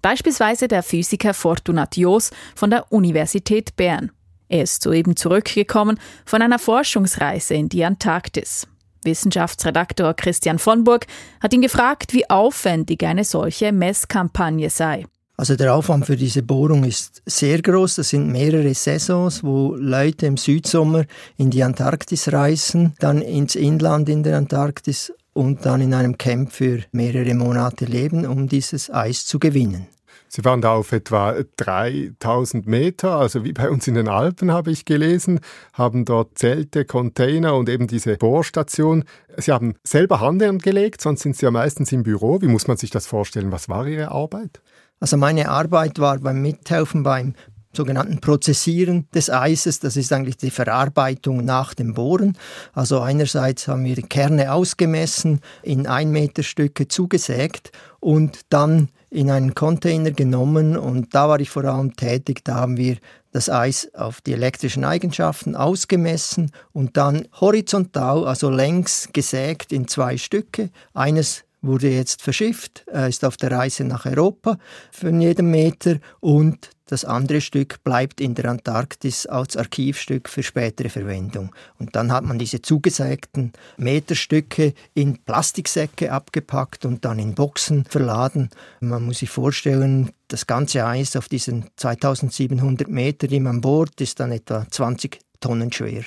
Beispielsweise 0.00 0.68
der 0.68 0.84
Physiker 0.84 1.34
Fortunat 1.34 1.96
Jos 1.96 2.30
von 2.54 2.70
der 2.70 2.92
Universität 2.92 3.74
Bern. 3.74 4.12
Er 4.48 4.62
ist 4.62 4.82
soeben 4.82 5.16
zurückgekommen 5.16 5.98
von 6.24 6.42
einer 6.42 6.58
Forschungsreise 6.58 7.54
in 7.54 7.68
die 7.68 7.84
Antarktis. 7.84 8.66
Wissenschaftsredaktor 9.04 10.14
Christian 10.14 10.58
von 10.58 10.84
Burg 10.84 11.06
hat 11.40 11.54
ihn 11.54 11.62
gefragt, 11.62 12.12
wie 12.12 12.28
aufwendig 12.28 13.04
eine 13.04 13.24
solche 13.24 13.72
Messkampagne 13.72 14.68
sei. 14.68 15.06
Also 15.38 15.54
der 15.54 15.74
Aufwand 15.74 16.06
für 16.06 16.16
diese 16.16 16.42
Bohrung 16.42 16.84
ist 16.84 17.22
sehr 17.26 17.60
groß. 17.60 17.96
Das 17.96 18.08
sind 18.08 18.32
mehrere 18.32 18.72
Saisons, 18.72 19.44
wo 19.44 19.74
Leute 19.74 20.26
im 20.26 20.38
Südsommer 20.38 21.04
in 21.36 21.50
die 21.50 21.62
Antarktis 21.62 22.32
reisen, 22.32 22.94
dann 23.00 23.20
ins 23.20 23.54
Inland 23.54 24.08
in 24.08 24.22
der 24.22 24.38
Antarktis 24.38 25.12
und 25.34 25.66
dann 25.66 25.82
in 25.82 25.92
einem 25.92 26.16
Camp 26.16 26.52
für 26.52 26.80
mehrere 26.92 27.34
Monate 27.34 27.84
leben, 27.84 28.24
um 28.24 28.48
dieses 28.48 28.90
Eis 28.90 29.26
zu 29.26 29.38
gewinnen. 29.38 29.88
Sie 30.36 30.44
waren 30.44 30.60
da 30.60 30.74
auf 30.74 30.92
etwa 30.92 31.34
3000 31.56 32.66
Meter, 32.66 33.16
also 33.16 33.42
wie 33.44 33.54
bei 33.54 33.70
uns 33.70 33.88
in 33.88 33.94
den 33.94 34.06
Alpen 34.06 34.52
habe 34.52 34.70
ich 34.70 34.84
gelesen, 34.84 35.40
haben 35.72 36.04
dort 36.04 36.36
Zelte, 36.36 36.84
Container 36.84 37.54
und 37.54 37.70
eben 37.70 37.86
diese 37.86 38.18
Bohrstation. 38.18 39.04
Sie 39.38 39.50
haben 39.50 39.76
selber 39.82 40.20
Hand 40.20 40.42
angelegt, 40.42 41.00
sonst 41.00 41.22
sind 41.22 41.38
Sie 41.38 41.46
ja 41.46 41.50
meistens 41.50 41.90
im 41.90 42.02
Büro. 42.02 42.42
Wie 42.42 42.48
muss 42.48 42.66
man 42.66 42.76
sich 42.76 42.90
das 42.90 43.06
vorstellen? 43.06 43.50
Was 43.50 43.70
war 43.70 43.86
Ihre 43.86 44.10
Arbeit? 44.10 44.60
Also 45.00 45.16
meine 45.16 45.48
Arbeit 45.48 45.98
war 46.00 46.18
beim 46.18 46.42
Mithelfen 46.42 47.02
beim 47.02 47.32
sogenannten 47.72 48.20
Prozessieren 48.20 49.08
des 49.14 49.30
Eises. 49.30 49.80
Das 49.80 49.96
ist 49.96 50.12
eigentlich 50.12 50.36
die 50.36 50.50
Verarbeitung 50.50 51.46
nach 51.46 51.72
dem 51.72 51.94
Bohren. 51.94 52.36
Also 52.74 53.00
einerseits 53.00 53.68
haben 53.68 53.84
wir 53.84 53.96
Kerne 54.02 54.52
ausgemessen, 54.52 55.40
in 55.62 55.86
ein 55.86 56.10
Meter 56.10 56.42
Stücke 56.42 56.88
zugesägt 56.88 57.72
und 58.00 58.40
dann 58.50 58.90
in 59.16 59.30
einen 59.30 59.54
Container 59.54 60.10
genommen 60.10 60.76
und 60.76 61.14
da 61.14 61.28
war 61.28 61.40
ich 61.40 61.48
vor 61.48 61.64
allem 61.64 61.96
tätig. 61.96 62.44
Da 62.44 62.56
haben 62.56 62.76
wir 62.76 62.98
das 63.32 63.48
Eis 63.48 63.88
auf 63.94 64.20
die 64.20 64.34
elektrischen 64.34 64.84
Eigenschaften 64.84 65.56
ausgemessen 65.56 66.52
und 66.74 66.98
dann 66.98 67.26
horizontal, 67.40 68.26
also 68.26 68.50
längs 68.50 69.08
gesägt 69.14 69.72
in 69.72 69.88
zwei 69.88 70.18
Stücke. 70.18 70.68
Eines 70.92 71.44
wurde 71.62 71.88
jetzt 71.88 72.20
verschifft, 72.20 72.84
ist 73.08 73.24
auf 73.24 73.38
der 73.38 73.52
Reise 73.52 73.84
nach 73.84 74.04
Europa 74.04 74.58
von 74.92 75.18
jedem 75.18 75.50
Meter 75.50 75.96
und 76.20 76.68
das 76.86 77.04
andere 77.04 77.40
Stück 77.40 77.82
bleibt 77.84 78.20
in 78.20 78.34
der 78.34 78.46
Antarktis 78.46 79.26
als 79.26 79.56
Archivstück 79.56 80.28
für 80.28 80.42
spätere 80.42 80.88
Verwendung. 80.88 81.54
Und 81.78 81.96
dann 81.96 82.12
hat 82.12 82.24
man 82.24 82.38
diese 82.38 82.62
zugesägten 82.62 83.52
Meterstücke 83.76 84.72
in 84.94 85.18
Plastiksäcke 85.18 86.12
abgepackt 86.12 86.84
und 86.84 87.04
dann 87.04 87.18
in 87.18 87.34
Boxen 87.34 87.84
verladen. 87.84 88.50
Man 88.80 89.04
muss 89.04 89.18
sich 89.18 89.30
vorstellen, 89.30 90.10
das 90.28 90.46
ganze 90.46 90.86
Eis 90.86 91.16
auf 91.16 91.28
diesen 91.28 91.66
2700 91.76 92.88
Meter, 92.88 93.26
die 93.26 93.40
man 93.40 93.60
bohrt, 93.60 94.00
ist 94.00 94.20
dann 94.20 94.32
etwa 94.32 94.66
20 94.70 95.18
Tonnen 95.40 95.72
schwer. 95.72 96.04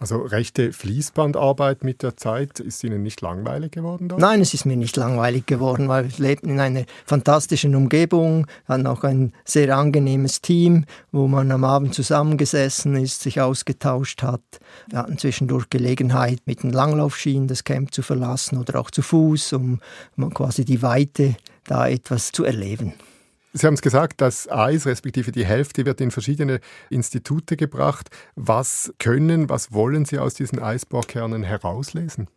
Also 0.00 0.22
rechte 0.22 0.72
Fließbandarbeit 0.72 1.84
mit 1.84 2.02
der 2.02 2.16
Zeit 2.16 2.58
ist 2.58 2.82
Ihnen 2.82 3.02
nicht 3.02 3.20
langweilig 3.20 3.72
geworden? 3.72 4.08
Dort? 4.08 4.18
Nein, 4.18 4.40
es 4.40 4.54
ist 4.54 4.64
mir 4.64 4.78
nicht 4.78 4.96
langweilig 4.96 5.44
geworden, 5.44 5.88
weil 5.88 6.10
wir 6.10 6.18
lebten 6.18 6.48
in 6.48 6.58
einer 6.58 6.84
fantastischen 7.04 7.74
Umgebung, 7.74 8.46
hatten 8.66 8.86
auch 8.86 9.04
ein 9.04 9.34
sehr 9.44 9.76
angenehmes 9.76 10.40
Team, 10.40 10.86
wo 11.12 11.28
man 11.28 11.52
am 11.52 11.64
Abend 11.64 11.94
zusammengesessen 11.94 12.96
ist, 12.96 13.20
sich 13.20 13.42
ausgetauscht 13.42 14.22
hat. 14.22 14.40
Wir 14.88 15.00
hatten 15.00 15.18
zwischendurch 15.18 15.68
Gelegenheit, 15.68 16.40
mit 16.46 16.62
den 16.62 16.72
Langlaufschienen 16.72 17.46
das 17.46 17.64
Camp 17.64 17.92
zu 17.92 18.00
verlassen 18.00 18.56
oder 18.56 18.80
auch 18.80 18.90
zu 18.90 19.02
Fuß, 19.02 19.52
um 19.52 19.80
quasi 20.32 20.64
die 20.64 20.80
Weite 20.80 21.36
da 21.64 21.86
etwas 21.86 22.32
zu 22.32 22.44
erleben. 22.44 22.94
Sie 23.52 23.66
haben 23.66 23.74
es 23.74 23.82
gesagt, 23.82 24.20
das 24.20 24.48
Eis, 24.48 24.86
respektive 24.86 25.32
die 25.32 25.44
Hälfte, 25.44 25.84
wird 25.84 26.00
in 26.00 26.12
verschiedene 26.12 26.60
Institute 26.88 27.56
gebracht. 27.56 28.08
Was 28.36 28.92
können, 28.98 29.48
was 29.48 29.72
wollen 29.72 30.04
Sie 30.04 30.18
aus 30.18 30.34
diesen 30.34 30.60
Eisbohrkernen 30.60 31.42
herauslesen? 31.42 32.28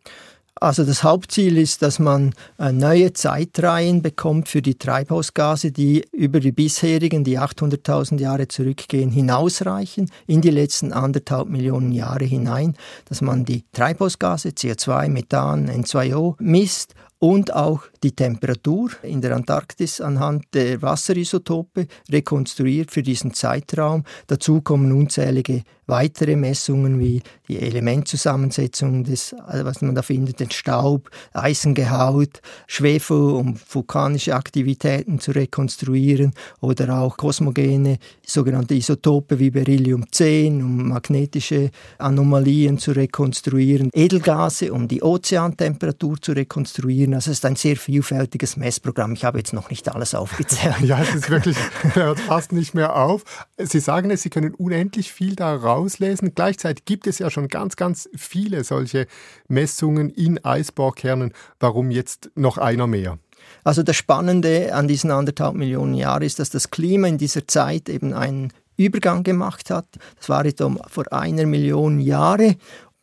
Also 0.56 0.84
das 0.84 1.02
Hauptziel 1.02 1.58
ist, 1.58 1.82
dass 1.82 1.98
man 1.98 2.32
äh, 2.58 2.70
neue 2.70 3.12
Zeitreihen 3.12 4.02
bekommt 4.02 4.48
für 4.48 4.62
die 4.62 4.76
Treibhausgase, 4.76 5.72
die 5.72 6.04
über 6.12 6.38
die 6.38 6.52
bisherigen, 6.52 7.24
die 7.24 7.38
800.000 7.40 8.20
Jahre 8.20 8.46
zurückgehen, 8.46 9.10
hinausreichen 9.10 10.10
in 10.28 10.40
die 10.42 10.50
letzten 10.50 10.92
anderthalb 10.92 11.48
Millionen 11.48 11.90
Jahre 11.90 12.24
hinein, 12.24 12.76
dass 13.06 13.20
man 13.20 13.44
die 13.44 13.64
Treibhausgase 13.72 14.50
CO2, 14.50 15.08
Methan, 15.08 15.68
N2O 15.68 16.36
misst 16.38 16.94
und 17.24 17.54
auch 17.54 17.84
die 18.02 18.12
Temperatur 18.12 18.90
in 19.02 19.22
der 19.22 19.34
Antarktis 19.34 20.02
anhand 20.02 20.44
der 20.52 20.82
Wasserisotope 20.82 21.86
rekonstruiert 22.10 22.90
für 22.90 23.02
diesen 23.02 23.32
Zeitraum. 23.32 24.04
Dazu 24.26 24.60
kommen 24.60 24.92
unzählige 24.92 25.62
weitere 25.86 26.36
Messungen 26.36 26.98
wie 26.98 27.22
die 27.48 27.60
Elementzusammensetzung 27.60 29.04
des, 29.04 29.34
was 29.46 29.82
man 29.82 29.94
da 29.94 30.02
findet, 30.02 30.40
den 30.40 30.50
Staub, 30.50 31.10
Eisengehalt, 31.32 32.40
Schwefel, 32.66 33.16
um 33.16 33.56
vulkanische 33.70 34.34
Aktivitäten 34.34 35.18
zu 35.20 35.32
rekonstruieren 35.32 36.32
oder 36.60 36.98
auch 36.98 37.16
kosmogene 37.16 37.98
sogenannte 38.26 38.74
Isotope 38.74 39.38
wie 39.38 39.50
Beryllium 39.50 40.10
10, 40.10 40.62
um 40.62 40.88
magnetische 40.88 41.70
Anomalien 41.98 42.78
zu 42.78 42.92
rekonstruieren, 42.92 43.90
Edelgase, 43.92 44.72
um 44.72 44.88
die 44.88 45.02
Ozeantemperatur 45.02 46.20
zu 46.20 46.32
rekonstruieren. 46.32 47.14
Also 47.14 47.30
es 47.30 47.38
ist 47.38 47.44
ein 47.44 47.56
sehr 47.56 47.76
vielfältiges 47.76 48.56
Messprogramm. 48.56 49.12
Ich 49.12 49.24
habe 49.24 49.38
jetzt 49.38 49.52
noch 49.52 49.70
nicht 49.70 49.88
alles 49.94 50.14
aufgezählt. 50.14 50.80
ja, 50.80 51.00
es 51.00 51.14
ist 51.14 51.30
wirklich, 51.30 51.56
hört 51.92 52.20
fast 52.20 52.52
nicht 52.52 52.74
mehr 52.74 52.96
auf. 52.96 53.24
Sie 53.58 53.80
sagen 53.80 54.10
es, 54.10 54.22
Sie 54.22 54.30
können 54.30 54.54
unendlich 54.54 55.12
viel 55.12 55.36
da 55.36 55.54
rauslesen. 55.74 56.34
Gleichzeitig 56.34 56.84
gibt 56.84 57.06
es 57.06 57.18
ja 57.18 57.30
schon 57.30 57.48
ganz, 57.48 57.76
ganz 57.76 58.08
viele 58.14 58.64
solche 58.64 59.06
Messungen 59.48 60.10
in 60.10 60.44
Eisbohrkernen. 60.44 61.32
Warum 61.60 61.90
jetzt 61.90 62.30
noch 62.34 62.58
einer 62.58 62.86
mehr? 62.86 63.18
Also 63.64 63.82
das 63.82 63.96
Spannende 63.96 64.74
an 64.74 64.88
diesen 64.88 65.10
anderthalb 65.10 65.54
Millionen 65.54 65.94
Jahren 65.94 66.22
ist, 66.22 66.38
dass 66.38 66.50
das 66.50 66.70
Klima 66.70 67.08
in 67.08 67.18
dieser 67.18 67.46
Zeit 67.46 67.88
eben 67.88 68.12
einen 68.12 68.52
Übergang 68.76 69.22
gemacht 69.22 69.70
hat. 69.70 69.86
Das 70.16 70.28
war 70.28 70.44
etwa 70.44 70.74
vor 70.88 71.12
einer 71.12 71.46
Million 71.46 72.00
Jahre. 72.00 72.56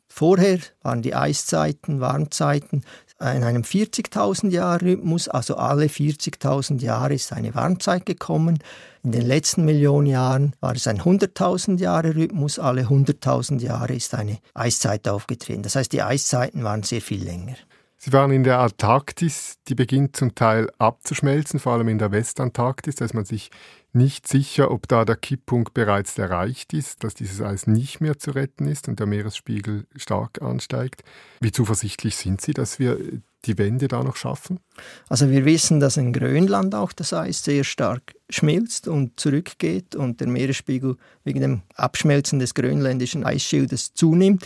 Vorher 0.07 0.59
waren 0.81 1.01
die 1.01 1.15
Eiszeiten, 1.15 2.01
Warmzeiten 2.01 2.83
in 3.21 3.43
einem 3.43 3.61
40.000 3.61 4.49
Jahr 4.49 4.81
Rhythmus, 4.81 5.27
also 5.27 5.55
alle 5.55 5.85
40.000 5.85 6.81
Jahre 6.81 7.13
ist 7.13 7.31
eine 7.31 7.53
Warmzeit 7.53 8.05
gekommen. 8.05 8.59
In 9.03 9.11
den 9.11 9.25
letzten 9.25 9.63
Millionen 9.63 10.07
Jahren 10.07 10.55
war 10.59 10.75
es 10.75 10.87
ein 10.87 11.01
100.000 11.01 11.79
Jahre 11.79 12.15
Rhythmus, 12.15 12.57
alle 12.57 12.83
100.000 12.83 13.59
Jahre 13.59 13.93
ist 13.93 14.15
eine 14.15 14.39
Eiszeit 14.53 15.07
aufgetreten. 15.07 15.63
Das 15.63 15.75
heißt, 15.75 15.91
die 15.91 16.01
Eiszeiten 16.01 16.63
waren 16.63 16.83
sehr 16.83 17.01
viel 17.01 17.23
länger. 17.23 17.55
Sie 17.97 18.11
waren 18.13 18.31
in 18.31 18.43
der 18.43 18.57
Antarktis, 18.57 19.57
die 19.67 19.75
beginnt 19.75 20.15
zum 20.15 20.33
Teil 20.33 20.71
abzuschmelzen, 20.79 21.59
vor 21.59 21.73
allem 21.73 21.87
in 21.87 21.99
der 21.99 22.11
Westantarktis, 22.11 22.95
da 22.95 23.05
ist 23.05 23.13
man 23.13 23.25
sich 23.25 23.51
nicht 23.93 24.27
sicher, 24.27 24.71
ob 24.71 24.87
da 24.87 25.05
der 25.05 25.15
Kipppunkt 25.15 25.73
bereits 25.73 26.17
erreicht 26.17 26.73
ist, 26.73 27.03
dass 27.03 27.13
dieses 27.13 27.41
Eis 27.41 27.67
nicht 27.67 28.01
mehr 28.01 28.17
zu 28.17 28.31
retten 28.31 28.67
ist 28.67 28.87
und 28.87 28.99
der 28.99 29.07
Meeresspiegel 29.07 29.85
stark 29.95 30.41
ansteigt. 30.41 31.03
Wie 31.41 31.51
zuversichtlich 31.51 32.15
sind 32.15 32.41
Sie, 32.41 32.53
dass 32.53 32.79
wir 32.79 32.97
die 33.45 33.57
Wende 33.57 33.87
da 33.87 34.03
noch 34.03 34.15
schaffen? 34.15 34.59
Also 35.09 35.29
wir 35.29 35.45
wissen, 35.45 35.79
dass 35.79 35.97
in 35.97 36.13
Grönland 36.13 36.75
auch 36.75 36.93
das 36.93 37.13
Eis 37.13 37.43
sehr 37.43 37.63
stark 37.63 38.15
schmilzt 38.29 38.87
und 38.87 39.19
zurückgeht 39.19 39.95
und 39.95 40.19
der 40.19 40.27
Meeresspiegel 40.27 40.97
wegen 41.23 41.41
dem 41.41 41.61
Abschmelzen 41.75 42.39
des 42.39 42.53
grönländischen 42.53 43.23
Eisschildes 43.23 43.93
zunimmt. 43.93 44.45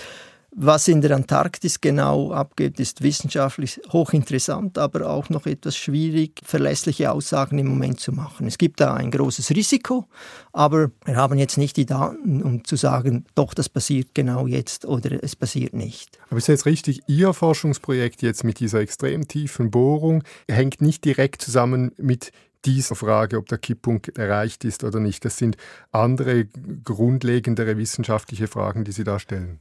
Was 0.57 0.87
in 0.87 1.01
der 1.01 1.11
Antarktis 1.11 1.81
genau 1.81 2.31
abgeht, 2.31 2.79
ist 2.79 3.03
wissenschaftlich 3.03 3.81
hochinteressant, 3.91 4.77
aber 4.77 5.09
auch 5.09 5.29
noch 5.29 5.47
etwas 5.47 5.75
schwierig, 5.75 6.39
verlässliche 6.45 7.11
Aussagen 7.11 7.59
im 7.59 7.67
Moment 7.67 7.99
zu 7.99 8.13
machen. 8.13 8.47
Es 8.47 8.57
gibt 8.57 8.79
da 8.79 8.93
ein 8.93 9.11
großes 9.11 9.49
Risiko, 9.49 10.05
aber 10.53 10.91
wir 11.03 11.17
haben 11.17 11.37
jetzt 11.37 11.57
nicht 11.57 11.75
die 11.75 11.85
Daten, 11.85 12.41
um 12.41 12.63
zu 12.63 12.77
sagen, 12.77 13.25
doch, 13.35 13.53
das 13.53 13.67
passiert 13.67 14.15
genau 14.15 14.47
jetzt 14.47 14.85
oder 14.85 15.21
es 15.21 15.35
passiert 15.35 15.73
nicht. 15.73 16.17
Aber 16.29 16.37
ist 16.37 16.47
jetzt 16.47 16.65
richtig, 16.65 17.01
Ihr 17.07 17.33
Forschungsprojekt 17.33 18.21
jetzt 18.21 18.45
mit 18.45 18.61
dieser 18.61 18.79
extrem 18.79 19.27
tiefen 19.27 19.71
Bohrung 19.71 20.23
hängt 20.49 20.79
nicht 20.79 21.03
direkt 21.03 21.41
zusammen 21.41 21.91
mit 21.97 22.31
dieser 22.63 22.95
Frage, 22.95 23.39
ob 23.39 23.49
der 23.49 23.57
Kipppunkt 23.57 24.17
erreicht 24.17 24.63
ist 24.63 24.85
oder 24.85 25.01
nicht. 25.01 25.25
Das 25.25 25.35
sind 25.35 25.57
andere 25.91 26.45
grundlegendere 26.85 27.77
wissenschaftliche 27.77 28.47
Fragen, 28.47 28.85
die 28.85 28.93
Sie 28.93 29.03
da 29.03 29.19
stellen. 29.19 29.59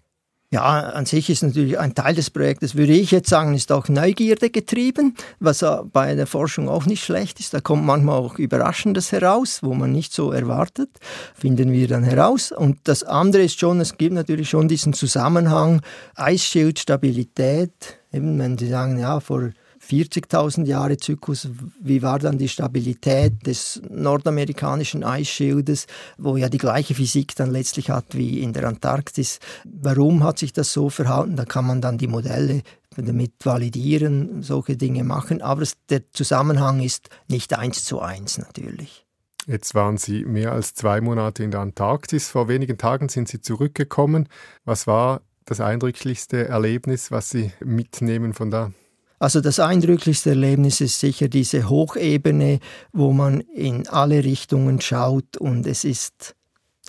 Ja, 0.54 0.62
an 0.90 1.04
sich 1.04 1.30
ist 1.30 1.42
natürlich 1.42 1.80
ein 1.80 1.96
Teil 1.96 2.14
des 2.14 2.30
Projektes, 2.30 2.76
würde 2.76 2.92
ich 2.92 3.10
jetzt 3.10 3.28
sagen, 3.28 3.54
ist 3.54 3.72
auch 3.72 3.88
Neugierde 3.88 4.50
getrieben, 4.50 5.16
was 5.40 5.64
bei 5.92 6.14
der 6.14 6.28
Forschung 6.28 6.68
auch 6.68 6.86
nicht 6.86 7.02
schlecht 7.02 7.40
ist. 7.40 7.54
Da 7.54 7.60
kommt 7.60 7.84
manchmal 7.84 8.20
auch 8.20 8.38
Überraschendes 8.38 9.10
heraus, 9.10 9.64
wo 9.64 9.74
man 9.74 9.90
nicht 9.90 10.12
so 10.12 10.30
erwartet, 10.30 10.90
finden 11.34 11.72
wir 11.72 11.88
dann 11.88 12.04
heraus. 12.04 12.52
Und 12.52 12.78
das 12.84 13.02
andere 13.02 13.42
ist 13.42 13.58
schon, 13.58 13.80
es 13.80 13.98
gibt 13.98 14.14
natürlich 14.14 14.48
schon 14.48 14.68
diesen 14.68 14.92
Zusammenhang 14.92 15.82
Eisschildstabilität. 16.14 17.72
Eben, 18.12 18.38
wenn 18.38 18.56
Sie 18.56 18.68
sagen, 18.68 18.96
ja, 19.00 19.18
vor 19.18 19.50
40.000 19.88 20.66
Jahre 20.66 20.96
Zyklus, 20.96 21.48
wie 21.80 22.02
war 22.02 22.18
dann 22.18 22.38
die 22.38 22.48
Stabilität 22.48 23.46
des 23.46 23.82
nordamerikanischen 23.90 25.04
Eisschildes, 25.04 25.86
wo 26.18 26.36
ja 26.36 26.48
die 26.48 26.58
gleiche 26.58 26.94
Physik 26.94 27.34
dann 27.36 27.50
letztlich 27.50 27.90
hat 27.90 28.06
wie 28.12 28.40
in 28.40 28.52
der 28.52 28.68
Antarktis. 28.68 29.38
Warum 29.64 30.24
hat 30.24 30.38
sich 30.38 30.52
das 30.52 30.72
so 30.72 30.90
verhalten? 30.90 31.36
Da 31.36 31.44
kann 31.44 31.66
man 31.66 31.80
dann 31.80 31.98
die 31.98 32.06
Modelle 32.06 32.62
damit 32.96 33.32
validieren, 33.44 34.42
solche 34.42 34.76
Dinge 34.76 35.04
machen, 35.04 35.42
aber 35.42 35.64
der 35.90 36.10
Zusammenhang 36.12 36.80
ist 36.80 37.08
nicht 37.28 37.58
eins 37.58 37.84
zu 37.84 38.00
eins 38.00 38.38
natürlich. 38.38 39.04
Jetzt 39.46 39.74
waren 39.74 39.98
Sie 39.98 40.24
mehr 40.24 40.52
als 40.52 40.74
zwei 40.74 41.00
Monate 41.00 41.44
in 41.44 41.50
der 41.50 41.60
Antarktis. 41.60 42.28
Vor 42.28 42.48
wenigen 42.48 42.78
Tagen 42.78 43.08
sind 43.10 43.28
Sie 43.28 43.42
zurückgekommen. 43.42 44.28
Was 44.64 44.86
war 44.86 45.20
das 45.44 45.60
eindrücklichste 45.60 46.48
Erlebnis, 46.48 47.10
was 47.10 47.28
Sie 47.28 47.52
mitnehmen 47.62 48.32
von 48.32 48.50
da? 48.50 48.72
Also 49.18 49.40
das 49.40 49.60
eindrücklichste 49.60 50.30
Erlebnis 50.30 50.80
ist 50.80 51.00
sicher 51.00 51.28
diese 51.28 51.68
Hochebene, 51.68 52.60
wo 52.92 53.12
man 53.12 53.40
in 53.40 53.88
alle 53.88 54.24
Richtungen 54.24 54.80
schaut 54.80 55.36
und 55.36 55.66
es 55.66 55.84
ist 55.84 56.34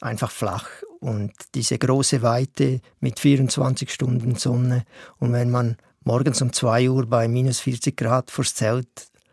einfach 0.01 0.31
flach 0.31 0.67
und 0.99 1.31
diese 1.53 1.77
große 1.77 2.21
Weite 2.21 2.81
mit 2.99 3.19
24 3.19 3.91
Stunden 3.91 4.35
Sonne 4.35 4.83
und 5.19 5.33
wenn 5.33 5.51
man 5.51 5.77
morgens 6.03 6.41
um 6.41 6.51
2 6.51 6.89
Uhr 6.89 7.05
bei 7.05 7.27
minus 7.27 7.59
40 7.59 7.95
Grad 7.95 8.31
vors 8.31 8.55
Zelt 8.55 8.87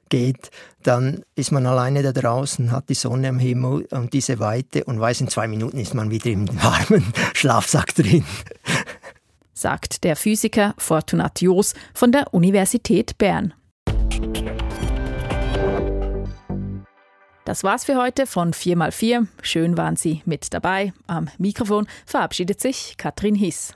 geht, 0.09 0.51
dann 0.83 1.25
ist 1.35 1.53
man 1.53 1.67
alleine 1.67 2.03
da 2.03 2.13
draußen, 2.13 2.71
hat 2.71 2.91
die 2.91 2.95
Sonne 2.95 3.31
am 3.31 3.39
Himmel 3.39 3.87
und 3.91 4.13
diese 4.13 4.39
Weite 4.39 4.85
und 4.85 5.01
weiß, 5.01 5.23
in 5.23 5.29
zwei 5.29 5.49
Minuten 5.49 5.79
ist 5.79 5.95
man 5.95 6.11
wieder 6.11 6.27
im 6.27 6.47
warmen 6.63 7.13
Schlafsack 7.33 7.95
drin 7.95 8.25
sagt 9.63 10.05
der 10.05 10.17
Physiker 10.17 10.75
Fortunat 10.77 11.41
Jos 11.41 11.75
von 11.95 12.13
der 12.13 12.35
Universität 12.35 13.17
Bern. 13.17 13.55
Das 17.45 17.65
war's 17.65 17.85
für 17.85 17.97
heute 17.97 18.27
von 18.27 18.53
4x4. 18.53 19.27
Schön 19.41 19.77
waren 19.77 19.97
Sie 19.97 20.23
mit 20.27 20.53
dabei. 20.53 20.93
Am 21.07 21.29
Mikrofon 21.39 21.87
verabschiedet 22.07 22.61
sich 22.61 22.97
Katrin 22.99 23.35
Hiss. 23.35 23.75